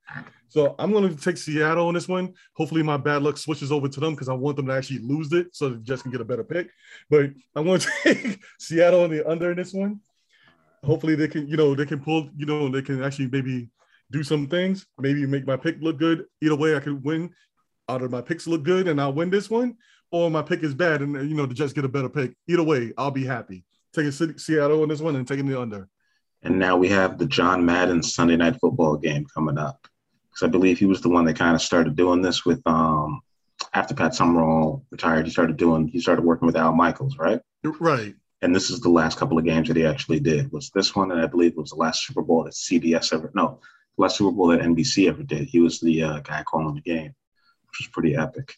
[0.48, 2.34] So I'm going to take Seattle on this one.
[2.54, 5.32] Hopefully my bad luck switches over to them because I want them to actually lose
[5.32, 6.70] it so that Jets can get a better pick.
[7.08, 10.00] But I'm going to take Seattle on the under in this one.
[10.84, 13.68] Hopefully they can, you know, they can pull, you know, they can actually maybe
[14.10, 16.24] do some things, maybe make my pick look good.
[16.40, 17.34] Either way, I could win.
[17.88, 19.76] Out of my picks look good and I'll win this one,
[20.12, 22.34] or my pick is bad and you know the Jets get a better pick.
[22.46, 25.88] Either way, I'll be happy taking Seattle on this one and taking the under.
[26.42, 29.86] And now we have the John Madden Sunday night football game coming up.
[30.30, 33.20] Because I believe he was the one that kind of started doing this with um
[33.74, 37.40] after Pat Summerall retired, he started doing he started working with Al Michaels, right?
[37.62, 38.14] Right.
[38.42, 40.50] And this is the last couple of games that he actually did.
[40.50, 43.30] Was this one, and I believe it was the last Super Bowl that CBS ever
[43.34, 43.60] no,
[43.96, 45.48] the last Super Bowl that NBC ever did.
[45.48, 47.14] He was the uh, guy calling the game,
[47.66, 48.54] which was pretty epic.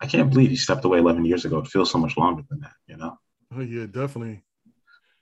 [0.00, 1.58] I can't believe he stepped away 11 years ago.
[1.58, 3.18] It feels so much longer than that, you know.
[3.54, 4.42] Oh yeah, definitely.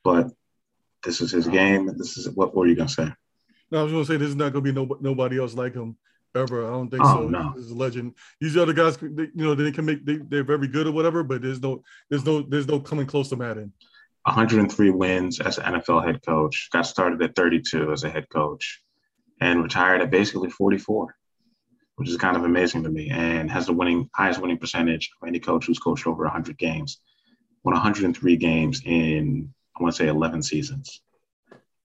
[0.04, 0.30] But
[1.04, 1.86] this is his game.
[1.96, 3.12] This is what were you gonna say?
[3.70, 5.96] No, I was gonna say this is not gonna be no, nobody else like him
[6.34, 6.66] ever.
[6.66, 7.28] I don't think oh, so.
[7.28, 7.54] No.
[7.56, 8.14] Is a legend.
[8.40, 11.22] These other guys, they, you know, they can make they, they're very good or whatever,
[11.22, 13.72] but there's no there's no there's no coming close to Madden.
[14.24, 16.68] 103 wins as an NFL head coach.
[16.72, 18.82] Got started at 32 as a head coach,
[19.40, 21.14] and retired at basically 44,
[21.96, 23.10] which is kind of amazing to me.
[23.10, 27.00] And has the winning highest winning percentage of any coach who's coached over 100 games
[27.64, 31.02] won 103 games in, I want to say 11 seasons.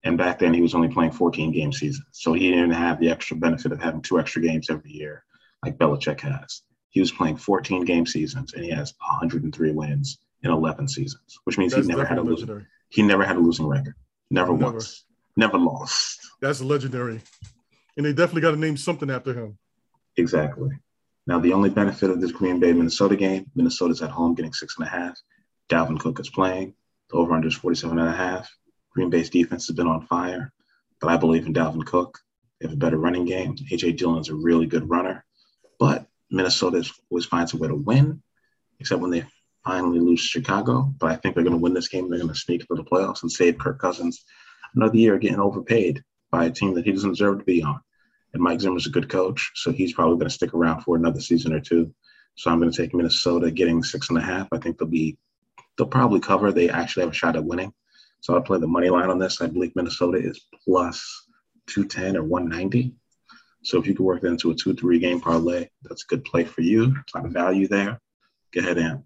[0.03, 2.07] And back then he was only playing 14 game seasons.
[2.11, 5.23] So he didn't have the extra benefit of having two extra games every year
[5.63, 6.61] like Belichick has.
[6.89, 11.57] He was playing 14 game seasons and he has 103 wins in 11 seasons, which
[11.57, 12.65] means That's he never had a losing.
[12.89, 13.93] He never had a losing record.
[14.31, 15.05] Never, never once.
[15.35, 16.19] Never lost.
[16.41, 17.21] That's legendary.
[17.97, 19.57] And they definitely got to name something after him.
[20.17, 20.71] Exactly.
[21.27, 24.75] Now, the only benefit of this Green Bay Minnesota game, Minnesota's at home getting six
[24.77, 25.19] and a half.
[25.69, 26.73] Dalvin Cook is playing.
[27.09, 28.49] The over under is 47 and a half.
[28.91, 30.51] Green Bay's defense has been on fire,
[30.99, 32.19] but I believe in Dalvin Cook.
[32.59, 33.55] They have a better running game.
[33.71, 35.25] AJ Dillon's a really good runner,
[35.79, 38.21] but Minnesota always finds a way to win,
[38.79, 39.25] except when they
[39.65, 40.93] finally lose Chicago.
[40.99, 42.09] But I think they're going to win this game.
[42.09, 44.23] They're going to sneak into the playoffs and save Kirk Cousins
[44.75, 47.79] another year getting overpaid by a team that he doesn't deserve to be on.
[48.33, 51.19] And Mike Zimmer's a good coach, so he's probably going to stick around for another
[51.19, 51.93] season or two.
[52.35, 54.47] So I'm going to take Minnesota getting six and a half.
[54.51, 55.17] I think they'll be
[55.77, 56.51] they'll probably cover.
[56.51, 57.73] They actually have a shot at winning.
[58.21, 59.41] So I play the money line on this.
[59.41, 61.25] I believe Minnesota is plus
[61.67, 62.93] 210 or 190.
[63.63, 66.25] So if you could work that into a two, three game parlay, that's a good
[66.25, 66.85] play for you.
[66.85, 67.99] A lot of value there.
[68.53, 69.03] Go ahead and.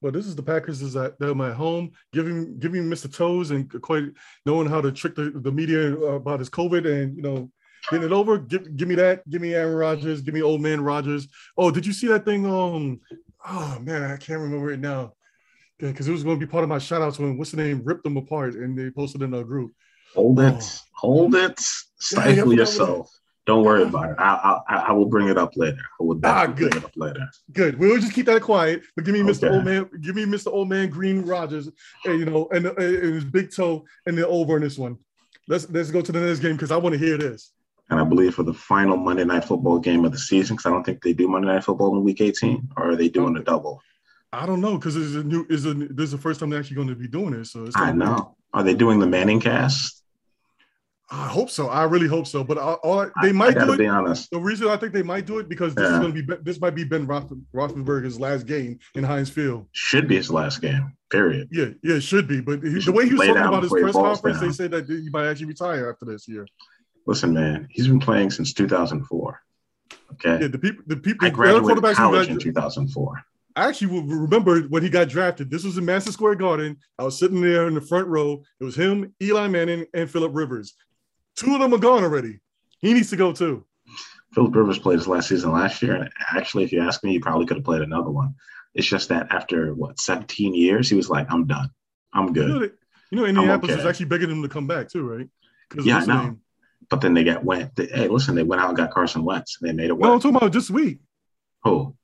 [0.00, 3.14] Well, this is the Packers is at them at home, giving giving Mr.
[3.14, 4.04] Toes and quite
[4.44, 7.50] knowing how to trick the, the media about his COVID and you know
[7.88, 8.36] getting it over.
[8.38, 9.28] Give give me that.
[9.30, 10.20] Give me Aaron Rodgers.
[10.20, 11.28] Give me old man Rodgers.
[11.56, 12.44] Oh, did you see that thing?
[12.44, 13.00] Um,
[13.46, 15.12] oh man, I can't remember it now
[15.90, 17.82] because it was going to be part of my shout outs when what's the name
[17.84, 19.72] ripped them apart and they posted in our group.
[20.14, 20.78] Hold it, oh.
[20.94, 21.58] hold it,
[21.98, 23.10] stifle yeah, yourself.
[23.44, 24.16] Don't worry about it.
[24.20, 25.78] I, I, I will bring it up later.
[26.00, 26.70] I will Ah, good.
[26.70, 27.28] bring it up later.
[27.52, 27.76] Good.
[27.76, 28.82] We'll just keep that quiet.
[28.94, 29.48] But give me Mr.
[29.48, 29.54] Okay.
[29.56, 29.90] Old Man.
[30.00, 30.46] Give me Mr.
[30.52, 31.68] Old Man Green Rodgers.
[32.04, 34.96] And you know, and, and his big toe and the over in this one.
[35.48, 37.50] Let's let's go to the next game because I want to hear this.
[37.90, 40.70] And I believe for the final Monday night football game of the season, because I
[40.70, 43.42] don't think they do Monday night football in week 18, or are they doing a
[43.42, 43.82] double?
[44.32, 46.60] I don't know because it's a new is a this is the first time they're
[46.60, 47.52] actually going to be doing this.
[47.52, 48.36] So it's I gonna be- know.
[48.54, 50.02] Are they doing the Manning cast?
[51.10, 51.68] I hope so.
[51.68, 52.42] I really hope so.
[52.42, 53.78] But all, they I, might do it.
[53.78, 54.30] be honest.
[54.30, 56.58] The reason I think they might do it because this is going to be this
[56.58, 59.66] might be Ben Roth- Roethlisberger's last game in Heinz Field.
[59.72, 60.96] Should be his last game.
[61.10, 61.48] Period.
[61.52, 62.40] Yeah, yeah, it should be.
[62.40, 64.54] But he, the way he was talking about his press conference, they down.
[64.54, 66.46] said that he might actually retire after this year.
[67.06, 69.42] Listen, man, he's been playing since 2004.
[70.12, 70.38] Okay.
[70.42, 73.22] Yeah, the people, the people, I the graduated quarterbacks college in 2004.
[73.56, 75.50] I actually will remember when he got drafted.
[75.50, 76.76] This was in Madison Square Garden.
[76.98, 78.42] I was sitting there in the front row.
[78.60, 80.74] It was him, Eli Manning, and Philip Rivers.
[81.36, 82.40] Two of them are gone already.
[82.80, 83.64] He needs to go too.
[84.34, 87.18] Philip Rivers played his last season last year, and actually, if you ask me, he
[87.18, 88.34] probably could have played another one.
[88.74, 91.68] It's just that after what 17 years, he was like, "I'm done.
[92.14, 92.78] I'm good." You good." know, that-
[93.10, 95.28] you know Indianapolis is actually begging him to come back too, right?
[95.82, 96.38] Yeah, I know.
[96.88, 97.76] But then they got went.
[97.76, 100.02] They, hey, listen, they went out and got Carson Wentz, they made it Work.
[100.02, 101.00] No, I'm talking about this week.
[101.64, 101.94] Who?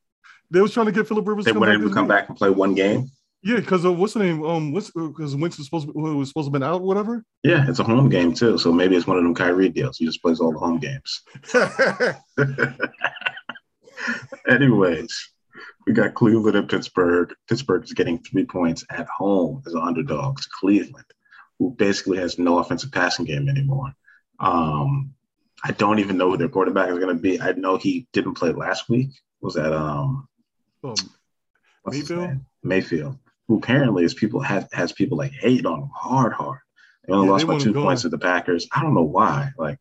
[0.51, 1.86] They was trying to get Philip Rivers They went back.
[1.88, 2.09] to come week.
[2.09, 3.11] back and play one game.
[3.42, 4.44] Yeah, because of what's the name?
[4.44, 7.24] Um, what's because Wentz was supposed to be, was supposed to have been out, whatever.
[7.44, 9.96] Yeah, it's a home game too, so maybe it's one of them Kyrie deals.
[9.99, 11.22] He just plays all the home games.
[14.49, 15.30] Anyways,
[15.86, 17.32] we got Cleveland and Pittsburgh.
[17.49, 21.07] Pittsburgh is getting three points at home as an underdog to Cleveland,
[21.59, 23.92] who basically has no offensive passing game anymore.
[24.40, 25.14] Um,
[25.64, 27.40] I don't even know who their quarterback is going to be.
[27.40, 29.11] I know he didn't play last week.
[29.40, 30.28] Was that um
[30.85, 30.95] um,
[31.87, 32.41] Mayfield?
[32.62, 36.61] Mayfield, who apparently is people has has people like hate on him hard, hard.
[37.07, 37.83] They only Yeah, lost they by two gone.
[37.85, 38.68] points to the Packers.
[38.72, 39.51] I don't know why.
[39.57, 39.79] Like,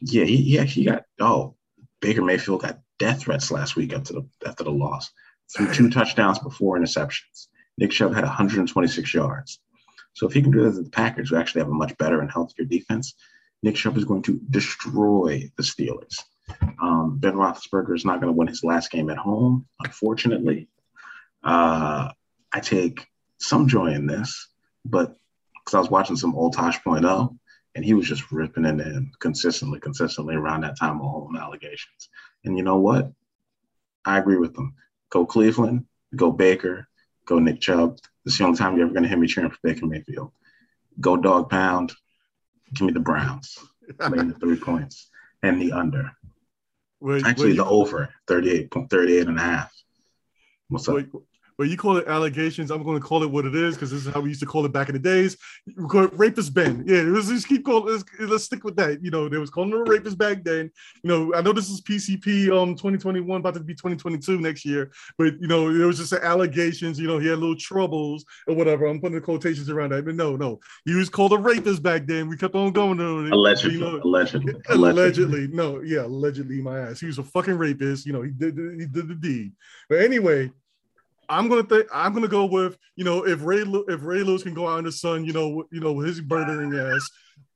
[0.00, 1.54] yeah, he, he actually got oh
[2.00, 5.10] Baker Mayfield got death threats last week after the after the loss.
[5.54, 7.48] Threw two touchdowns before interceptions.
[7.78, 9.58] Nick Chubb had 126 yards.
[10.12, 12.20] So if he can do that to the Packers, who actually have a much better
[12.20, 13.14] and healthier defense,
[13.64, 16.22] Nick Chubb is going to destroy the Steelers.
[16.80, 20.68] Um, ben Roethlisberger is not going to win his last game at home, unfortunately.
[21.42, 22.10] Uh,
[22.52, 23.06] I take
[23.38, 24.48] some joy in this,
[24.84, 25.16] but
[25.54, 27.38] because I was watching some old Tosh.0,
[27.74, 32.08] and he was just ripping into him consistently, consistently around that time of home allegations.
[32.44, 33.10] And you know what?
[34.04, 34.74] I agree with them.
[35.10, 36.88] Go Cleveland, go Baker,
[37.26, 37.98] go Nick Chubb.
[38.24, 40.32] This is the only time you're ever going to hear me cheering for Baker Mayfield.
[41.00, 41.92] Go dog pound.
[42.72, 43.58] Give me the Browns.
[43.98, 45.10] Laying the three points
[45.42, 46.12] and the under.
[47.24, 49.72] Actually, the over 38, 38 and a half.
[50.68, 51.04] What's up?
[51.58, 52.70] Well, you call it allegations.
[52.70, 54.46] I'm going to call it what it is because this is how we used to
[54.46, 55.36] call it back in the days.
[55.66, 56.84] We call it rapist Ben.
[56.86, 57.92] Yeah, let's just keep calling.
[57.92, 59.02] Let's, let's stick with that.
[59.02, 60.70] You know, they was calling him a rapist back then.
[61.02, 64.90] You know, I know this is PCP um 2021, about to be 2022 next year,
[65.16, 66.98] but you know, it was just allegations.
[66.98, 68.86] You know, he had little troubles or whatever.
[68.86, 72.06] I'm putting the quotations around that, but no, no, he was called a rapist back
[72.06, 72.28] then.
[72.28, 73.32] We kept on going on it.
[73.32, 77.00] Allegedly, You know, allegedly, allegedly, no, yeah, allegedly, my ass.
[77.00, 78.06] He was a fucking rapist.
[78.06, 79.52] You know, he did he did the deed.
[79.88, 80.50] But anyway,
[81.28, 84.54] I'm gonna think I'm gonna go with you know if Ray if Ray Lewis can
[84.54, 87.08] go out in the sun, you know, you know, with his murdering ass.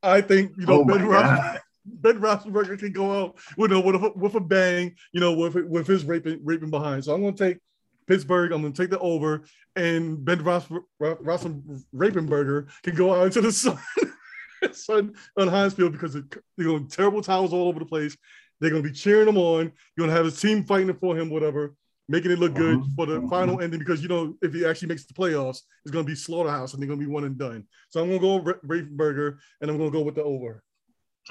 [0.03, 3.95] I think you know Oh Ben Roth- Ben Roethlisberger can go out with a with
[3.95, 7.05] a, with a bang, you know, with with his raping raping behind.
[7.05, 7.59] So I'm gonna take
[8.07, 8.53] Pittsburgh.
[8.53, 9.45] I'm gonna take the over,
[9.77, 10.85] and Ben Roethlisberger
[11.95, 13.79] Rapenberger can go out into the sun,
[14.73, 16.25] sun on Heinz Field because you
[16.59, 18.16] know terrible towels all over the place.
[18.61, 19.73] They're gonna be cheering him on.
[19.97, 21.75] You're gonna have his team fighting for him, whatever,
[22.09, 23.31] making it look good Mhm, for the mhm.
[23.31, 23.79] final ending.
[23.79, 26.89] Because you know if he actually makes the playoffs, it's gonna be slaughterhouse and they're
[26.89, 27.67] gonna be one and done.
[27.91, 30.63] So I'm gonna go with and I'm gonna go with the over.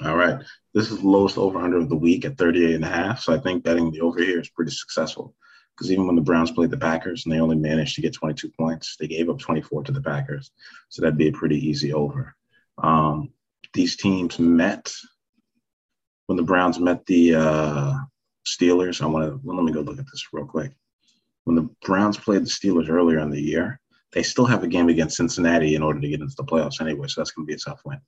[0.00, 0.40] All right.
[0.74, 3.20] This is the lowest over under of the week at 38 and a half.
[3.20, 5.34] So I think betting the over here is pretty successful.
[5.76, 8.50] Because even when the Browns played the Packers and they only managed to get 22
[8.50, 10.50] points, they gave up 24 to the Packers.
[10.88, 12.34] So that'd be a pretty easy over.
[12.78, 13.32] Um,
[13.74, 14.92] these teams met
[16.26, 17.94] when the Browns met the uh,
[18.48, 19.02] Steelers.
[19.02, 20.72] I want to well, let me go look at this real quick.
[21.44, 23.80] When the Browns played the Steelers earlier in the year,
[24.12, 27.08] they still have a game against Cincinnati in order to get into the playoffs anyway.
[27.08, 28.00] So that's going to be a tough win.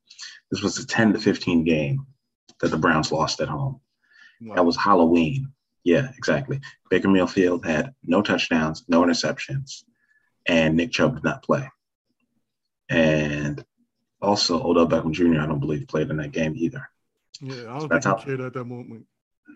[0.51, 2.07] This was a 10 to 15 game
[2.61, 3.81] that the Browns lost at home.
[4.55, 5.53] That was Halloween.
[5.85, 6.61] Yeah, exactly.
[6.89, 9.85] Baker Mayfield had no touchdowns, no interceptions,
[10.47, 11.69] and Nick Chubb did not play.
[12.89, 13.65] And
[14.21, 16.89] also, Odell Beckham Jr., I don't believe, played in that game either.
[17.41, 19.07] Yeah, I don't That's think he cared at that moment.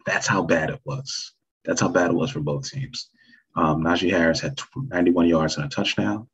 [0.07, 1.35] That's how bad it was.
[1.65, 3.11] That's how bad it was for both teams.
[3.57, 6.29] Um, Najee Harris had 91 yards and a touchdown.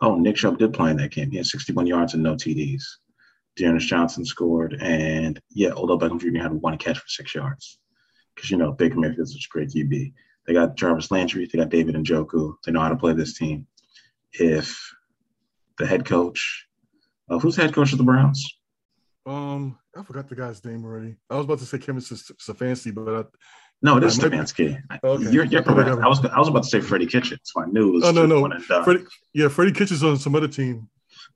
[0.00, 1.30] Oh, Nick Chubb did play in that game.
[1.30, 2.82] He had 61 yards and no TDs.
[3.56, 6.42] D'Ernest Johnson scored, and yeah, Odell Beckham Jr.
[6.42, 7.78] had one catch for six yards.
[8.34, 10.12] Because you know Baker Mayfield's such a great QB.
[10.46, 12.54] They got Jarvis Landry, they got David and Njoku.
[12.64, 13.66] They know how to play this team.
[14.32, 14.80] If
[15.78, 16.66] the head coach,
[17.30, 18.58] uh, who's the head coach of the Browns?
[19.26, 21.16] Um, I forgot the guy's name already.
[21.28, 23.24] I was about to say Kevin Stefanski, but I,
[23.82, 24.80] no, it is Stefanski.
[25.04, 25.30] Okay.
[25.30, 25.90] You're, you're correct.
[26.00, 27.40] I was I was about to say Freddie Kitchens.
[27.44, 28.58] So I knew it was oh, no, no.
[28.84, 30.88] Freddie, yeah, Freddie Kitchens on some other team.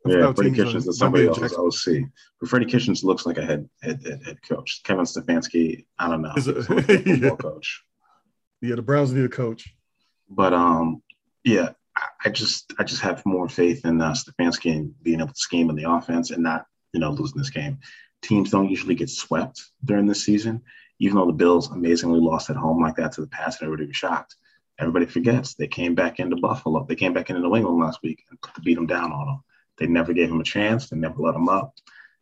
[0.07, 2.04] Yeah, Freddie Kitchens is somebody else's OC.
[2.40, 4.82] But Freddie Kitchens looks like a head head, head, head coach.
[4.84, 6.32] Kevin Stefanski, I don't know.
[6.36, 7.30] Is it, yeah.
[7.30, 7.82] coach.
[8.62, 9.68] Yeah, the Browns need a coach.
[10.30, 11.02] But um,
[11.44, 11.70] yeah,
[12.24, 15.68] I just I just have more faith in uh, Stefanski and being able to scheme
[15.68, 17.78] in the offense and not you know losing this game.
[18.27, 20.62] Teams don't usually get swept during the season,
[20.99, 23.87] even though the Bills amazingly lost at home like that to the Pats and everybody
[23.87, 24.37] was shocked.
[24.79, 26.85] Everybody forgets they came back into Buffalo.
[26.85, 29.45] They came back into New England last week and beat them down on them.
[29.79, 30.89] They never gave them a chance.
[30.89, 31.74] They never let them up.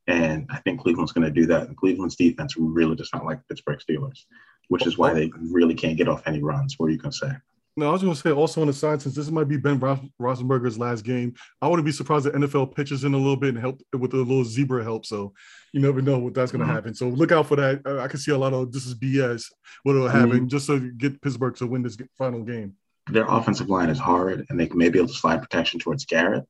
[0.07, 1.69] And I think Cleveland's going to do that.
[1.69, 4.27] And Cleveland's defense really does not like Pittsburgh Steelers,
[4.69, 6.75] which is why they really can't get off any runs.
[6.79, 7.33] What are you going to say?
[7.77, 9.81] No, I was going to say also on the side, since this might be Ben
[9.81, 13.59] Roethlisberger's last game, I wouldn't be surprised if NFL pitches in a little bit and
[13.59, 15.05] help with a little zebra help.
[15.05, 15.33] So
[15.73, 16.75] you never know what that's going to mm-hmm.
[16.75, 16.95] happen.
[16.95, 17.83] So look out for that.
[18.01, 19.47] I can see a lot of this is BS
[19.83, 20.47] what will happen mm-hmm.
[20.47, 22.75] just to get Pittsburgh to win this final game.
[23.11, 26.45] Their offensive line is hard, and they may be able to slide protection towards Garrett,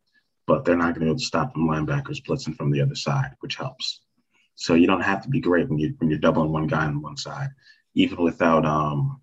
[0.46, 2.94] but they're not going to be able to stop them linebackers blitzing from the other
[2.94, 4.02] side, which helps.
[4.56, 7.00] So you don't have to be great when you when you're doubling one guy on
[7.00, 7.48] one side,
[7.94, 9.20] even without um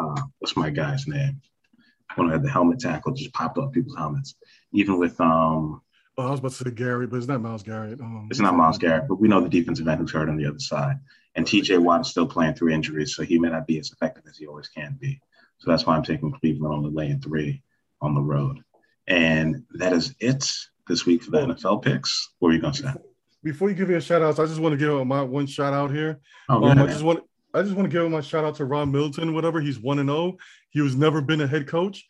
[0.00, 1.40] uh, what's my guy's name?
[2.16, 4.34] When I had the helmet tackle just popped off people's helmets.
[4.72, 5.80] Even with um
[6.18, 8.00] oh, I was about to say Gary, but it's not Myles Garrett.
[8.00, 10.46] Um, it's not Myles Garrett, but we know the defensive end who's hurt on the
[10.46, 10.96] other side.
[11.36, 14.24] And TJ Watt is still playing through injuries, so he may not be as effective
[14.28, 15.20] as he always can be.
[15.58, 17.62] So that's why I'm taking Cleveland on the lane three
[18.00, 18.58] on the road.
[19.06, 20.50] And that is it
[20.88, 22.30] this week for the NFL picks.
[22.38, 22.92] What are you gonna say?
[23.42, 25.72] Before you give me a shout out, I just want to give my one shout
[25.72, 26.20] out here.
[26.48, 28.92] Oh, um, I just want I just want to give my shout out to Ron
[28.92, 29.60] Milton, whatever.
[29.60, 30.18] He's one and zero.
[30.18, 30.36] Oh.
[30.70, 32.06] He was never been a head coach.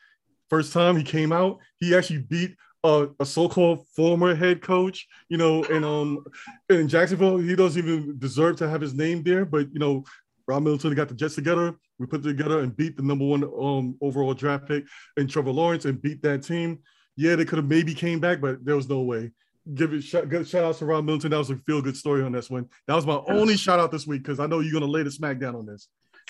[0.49, 5.37] First time he came out, he actually beat a, a, so-called former head coach, you
[5.37, 6.25] know, and um
[6.69, 9.45] in Jacksonville, he doesn't even deserve to have his name there.
[9.45, 10.05] But you know,
[10.49, 11.77] Ron Middleton got the Jets together.
[11.99, 14.85] We put together and beat the number one um overall draft pick
[15.17, 16.81] and Trevor Lawrence and beat that team.
[17.17, 19.31] Yeah, they could have maybe came back, but there was no way
[19.75, 21.31] give it shout, shout out to Ron Middleton.
[21.31, 22.69] That was a feel good story on this one.
[22.87, 23.25] That was my yes.
[23.29, 25.67] only shout out this week because I know you're gonna lay the smack down on
[25.67, 25.89] this.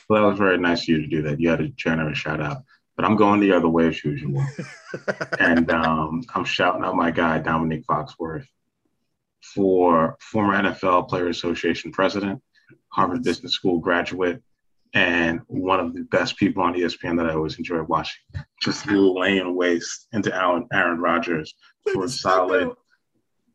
[0.09, 1.41] Well, that was very nice of you to do that.
[1.41, 2.59] You had a generous shout out,
[2.97, 4.45] but I'm going the other way as usual.
[5.39, 8.47] and um, I'm shouting out my guy Domonique Foxworth
[9.55, 12.43] for former NFL Player Association president,
[12.89, 14.43] Harvard Business School graduate,
[14.95, 18.21] and one of the best people on ESPN that I always enjoy watching.
[18.61, 21.55] Just laying waste into Aaron Rodgers
[21.93, 22.71] for a solid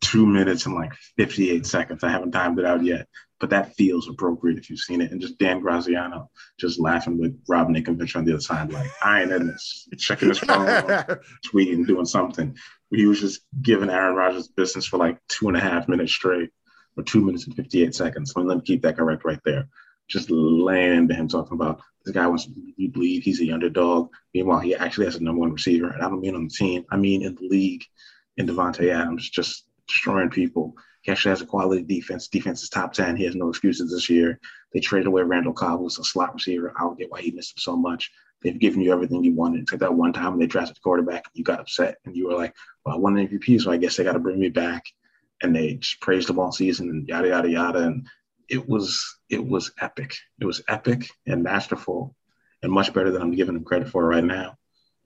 [0.05, 2.03] two minutes and like 58 seconds.
[2.03, 3.07] I haven't timed it out yet,
[3.39, 5.11] but that feels appropriate if you've seen it.
[5.11, 6.29] And just Dan Graziano
[6.59, 10.29] just laughing with Rob Ninkovich on the other side, like, I ain't in this, checking
[10.29, 10.67] his phone,
[11.47, 12.55] tweeting, doing something.
[12.91, 16.51] He was just giving Aaron Rodgers business for like two and a half minutes straight,
[16.97, 18.33] or two minutes and 58 seconds.
[18.35, 19.67] Let me keep that correct right there.
[20.07, 22.53] Just laying into him talking about this guy wants to
[22.91, 24.09] believe he's the underdog.
[24.33, 25.89] Meanwhile, he actually has a number one receiver.
[25.89, 27.83] And I don't mean on the team, I mean in the league
[28.37, 30.75] in Davante Adams, just destroying people.
[31.01, 32.27] He actually has a quality defense.
[32.27, 33.15] Defense is top 10.
[33.15, 34.39] He has no excuses this year.
[34.73, 36.73] They traded away Randall Cobb, who's a slot receiver.
[36.75, 38.11] I don't get why he missed him so much.
[38.41, 39.61] They've given you everything you wanted.
[39.61, 42.33] Except that one time when they drafted the quarterback, you got upset and you were
[42.33, 44.83] like, well, I won an MVP, so I guess they got to bring me back.
[45.41, 47.79] And they just praised him all season and yada, yada, yada.
[47.83, 48.07] And
[48.49, 50.15] it was, it was epic.
[50.39, 52.15] It was epic and masterful
[52.63, 54.57] and much better than I'm giving him credit for right now.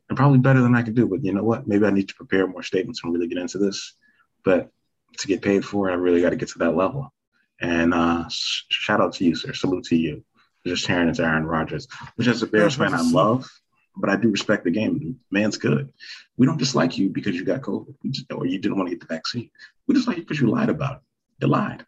[0.07, 1.07] And probably better than I could do.
[1.07, 1.67] But you know what?
[1.67, 3.95] Maybe I need to prepare more statements and really get into this
[4.43, 4.71] but
[5.17, 7.13] to get paid for it, I really got to get to that level.
[7.61, 9.53] And uh, sh- shout out to you, sir.
[9.53, 10.23] Salute to you.
[10.65, 13.49] Just hearing it's Aaron Rodgers, which as a Bears fan I love,
[13.95, 15.19] but I do respect the game.
[15.31, 15.91] Man's good.
[16.37, 17.95] We don't dislike you because you got COVID
[18.35, 19.49] or you didn't want to get the vaccine.
[19.87, 21.01] We dislike you because you lied about it.
[21.41, 21.85] You lied.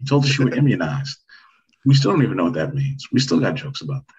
[0.00, 1.18] You told us you were immunized.
[1.84, 3.06] We still don't even know what that means.
[3.12, 4.14] We still got jokes about that.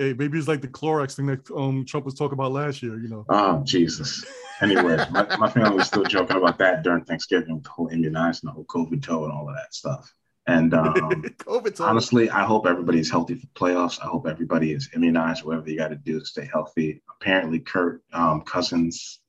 [0.00, 2.98] Hey, maybe it's like the Clorox thing that um, Trump was talking about last year,
[2.98, 3.26] you know.
[3.28, 4.24] Oh, Jesus.
[4.62, 8.46] Anyway, my, my family was still joking about that during Thanksgiving with the whole immunizing,
[8.48, 10.10] the whole COVID toe and all of that stuff.
[10.46, 11.26] And um,
[11.80, 14.00] honestly, I hope everybody's healthy for playoffs.
[14.02, 17.02] I hope everybody is immunized, whatever you got to do to stay healthy.
[17.20, 19.20] Apparently, Kurt um, Cousins,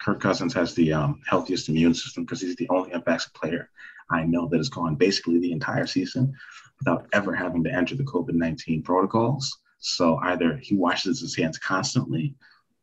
[0.00, 3.70] Kirk Cousins has the um, healthiest immune system because he's the only unvaccinated player
[4.10, 6.34] I know that has gone basically the entire season
[6.78, 9.58] without ever having to enter the COVID 19 protocols.
[9.84, 12.34] So either he washes his hands constantly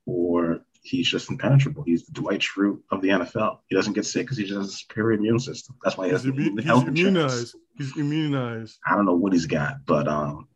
[0.06, 1.84] or he's just impenetrable.
[1.84, 3.58] He's the Dwight Schrute of the NFL.
[3.68, 5.76] He doesn't get sick because he just has a superior immune system.
[5.84, 7.18] That's why he has He's, the, immu- the he's health insurance.
[7.18, 7.56] immunized.
[7.78, 8.78] He's immunized.
[8.86, 10.48] I don't know what he's got, but um,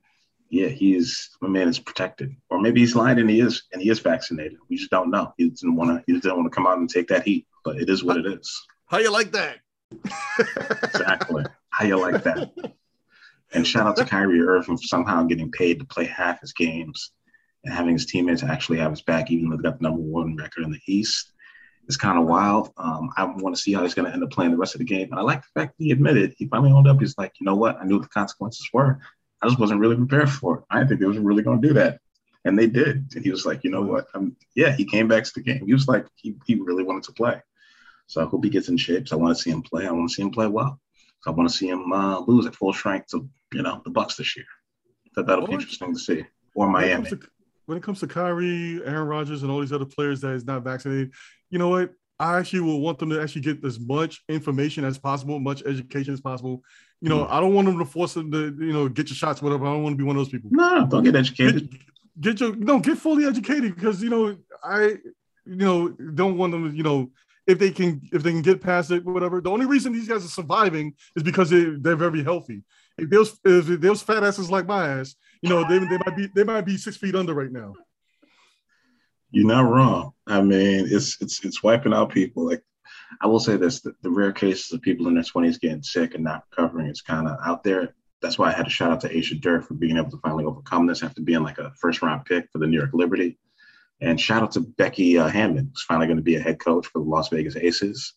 [0.49, 3.89] yeah, he's my man is protected, or maybe he's lying and he is and he
[3.89, 4.59] is vaccinated.
[4.69, 5.33] We just don't know.
[5.37, 6.03] He didn't want to.
[6.05, 8.17] He just didn't want to come out and take that heat, but it is what
[8.17, 8.65] it is.
[8.85, 9.57] How you like that?
[10.83, 11.43] Exactly.
[11.71, 12.51] How you like that?
[13.53, 17.11] And shout out to Kyrie Irving for somehow getting paid to play half his games
[17.63, 20.35] and having his teammates actually have his back, even though they got the number one
[20.35, 21.31] record in the East.
[21.87, 22.71] It's kind of wild.
[22.77, 24.79] Um, I want to see how he's going to end up playing the rest of
[24.79, 25.09] the game.
[25.11, 26.99] And I like the fact that he admitted, he finally owned up.
[26.99, 27.77] He's like, you know what?
[27.79, 28.99] I knew what the consequences were.
[29.41, 30.63] I just wasn't really prepared for it.
[30.71, 31.99] I didn't think they was really going to do that.
[32.43, 33.07] And they did.
[33.15, 34.07] And he was like, you know what?
[34.15, 35.65] Um, yeah, he came back to the game.
[35.65, 37.41] He was like, he, he really wanted to play.
[38.07, 39.07] So I hope he gets in shape.
[39.07, 39.87] So I want to see him play.
[39.87, 40.79] I want to see him play well.
[41.25, 43.89] So I want to see him uh, lose at full strength to, you know, the
[43.89, 44.45] Bucks this year.
[45.15, 46.19] That that'll be Or- interesting to see.
[46.53, 47.09] Or When it, Miami.
[47.09, 47.19] to,
[47.65, 50.63] when it comes to Kyrie, Aaron Rodgers, and all these other players that is not
[50.63, 51.13] vaccinated,
[51.49, 51.93] you know what?
[52.19, 56.13] I actually will want them to actually get as much information as possible, much education
[56.13, 56.63] as possible.
[57.01, 59.41] You know, I don't want them to force them to, you know, get your shots,
[59.41, 59.65] whatever.
[59.65, 60.51] I don't want to be one of those people.
[60.53, 61.71] No, no, don't get educated.
[61.71, 61.81] Get,
[62.21, 64.97] get your no, get fully educated because you know I,
[65.45, 67.09] you know, don't want them to, you know,
[67.47, 69.41] if they can if they can get past it, whatever.
[69.41, 72.63] The only reason these guys are surviving is because they, they're very healthy.
[72.97, 76.27] If those if those fat asses like my ass, you know, they, they might be
[76.35, 77.73] they might be six feet under right now.
[79.31, 80.13] You're not wrong.
[80.27, 82.45] I mean, it's it's it's wiping out people.
[82.45, 82.63] Like
[83.21, 86.15] I will say this: the, the rare cases of people in their 20s getting sick
[86.15, 87.93] and not recovering is kind of out there.
[88.21, 90.45] That's why I had to shout out to Asia Durr for being able to finally
[90.45, 93.37] overcome this after being like a first round pick for the New York Liberty.
[94.05, 96.85] And shout out to Becky uh, Hammond, who's finally going to be a head coach
[96.87, 98.13] for the Las Vegas Aces,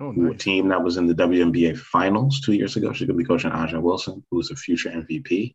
[0.00, 2.90] Oh, who a team that was in the WNBA finals two years ago.
[2.90, 5.54] She's going to be coaching A'ja Wilson, who's a future MVP.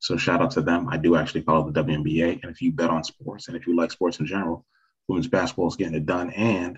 [0.00, 0.88] So shout out to them.
[0.88, 2.42] I do actually follow the WNBA.
[2.42, 4.66] And if you bet on sports and if you like sports in general,
[5.06, 6.30] women's basketball is getting it done.
[6.30, 6.76] And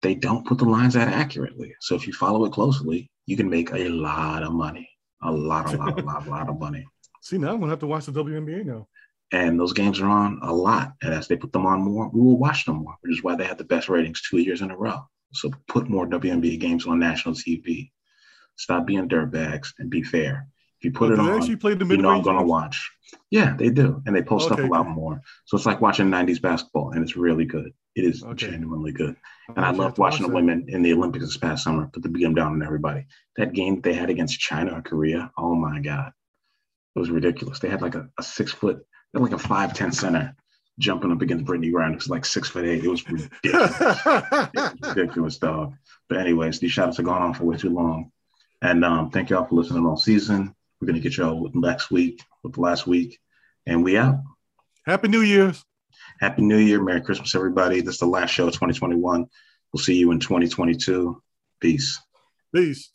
[0.00, 1.74] they don't put the lines that accurately.
[1.80, 4.88] So if you follow it closely, you can make a lot of money.
[5.22, 6.86] A lot, a lot, a lot, a lot of money.
[7.20, 8.88] See, now I'm gonna have to watch the WNBA now.
[9.32, 10.92] And those games are on a lot.
[11.02, 13.34] And as they put them on more, we will watch them more, which is why
[13.34, 15.00] they have the best ratings two years in a row.
[15.32, 17.90] So put more WNBA games on national TV.
[18.56, 20.48] Stop being dirtbags and be fair.
[20.78, 22.90] If you put it on, actually play the you know I'm going to watch.
[23.30, 24.02] Yeah, they do.
[24.06, 25.20] And they post stuff Okay, a lot more.
[25.46, 27.72] So it's like watching 90s basketball, and it's really good.
[27.94, 28.50] It is Okay.
[28.50, 29.16] genuinely good.
[29.54, 32.22] And I loved watching the women in the Olympics this past summer put the beat
[32.22, 33.06] them down on everybody.
[33.36, 36.12] That game that they had against China or Korea, oh my God.
[36.94, 37.58] It was ridiculous.
[37.58, 38.84] They had like a, a six foot,
[39.20, 40.34] like a 5'10 center
[40.78, 42.84] jumping up against Brittney Griner, who's like six foot eight.
[42.84, 43.80] It was ridiculous.
[43.80, 45.74] It was ridiculous, dog.
[46.08, 48.12] But anyways, these shout outs have gone on for way too long.
[48.62, 50.54] And um, thank y'all for listening all season.
[50.80, 53.18] We're gonna get y'all with next week, with the last week.
[53.66, 54.20] And we out.
[54.84, 55.64] Happy New Year's.
[56.20, 56.82] Happy New Year.
[56.82, 57.80] Merry Christmas, everybody.
[57.80, 59.26] This is the last show of 2021.
[59.72, 61.20] We'll see you in 2022.
[61.60, 62.00] Peace.
[62.54, 62.90] Peace.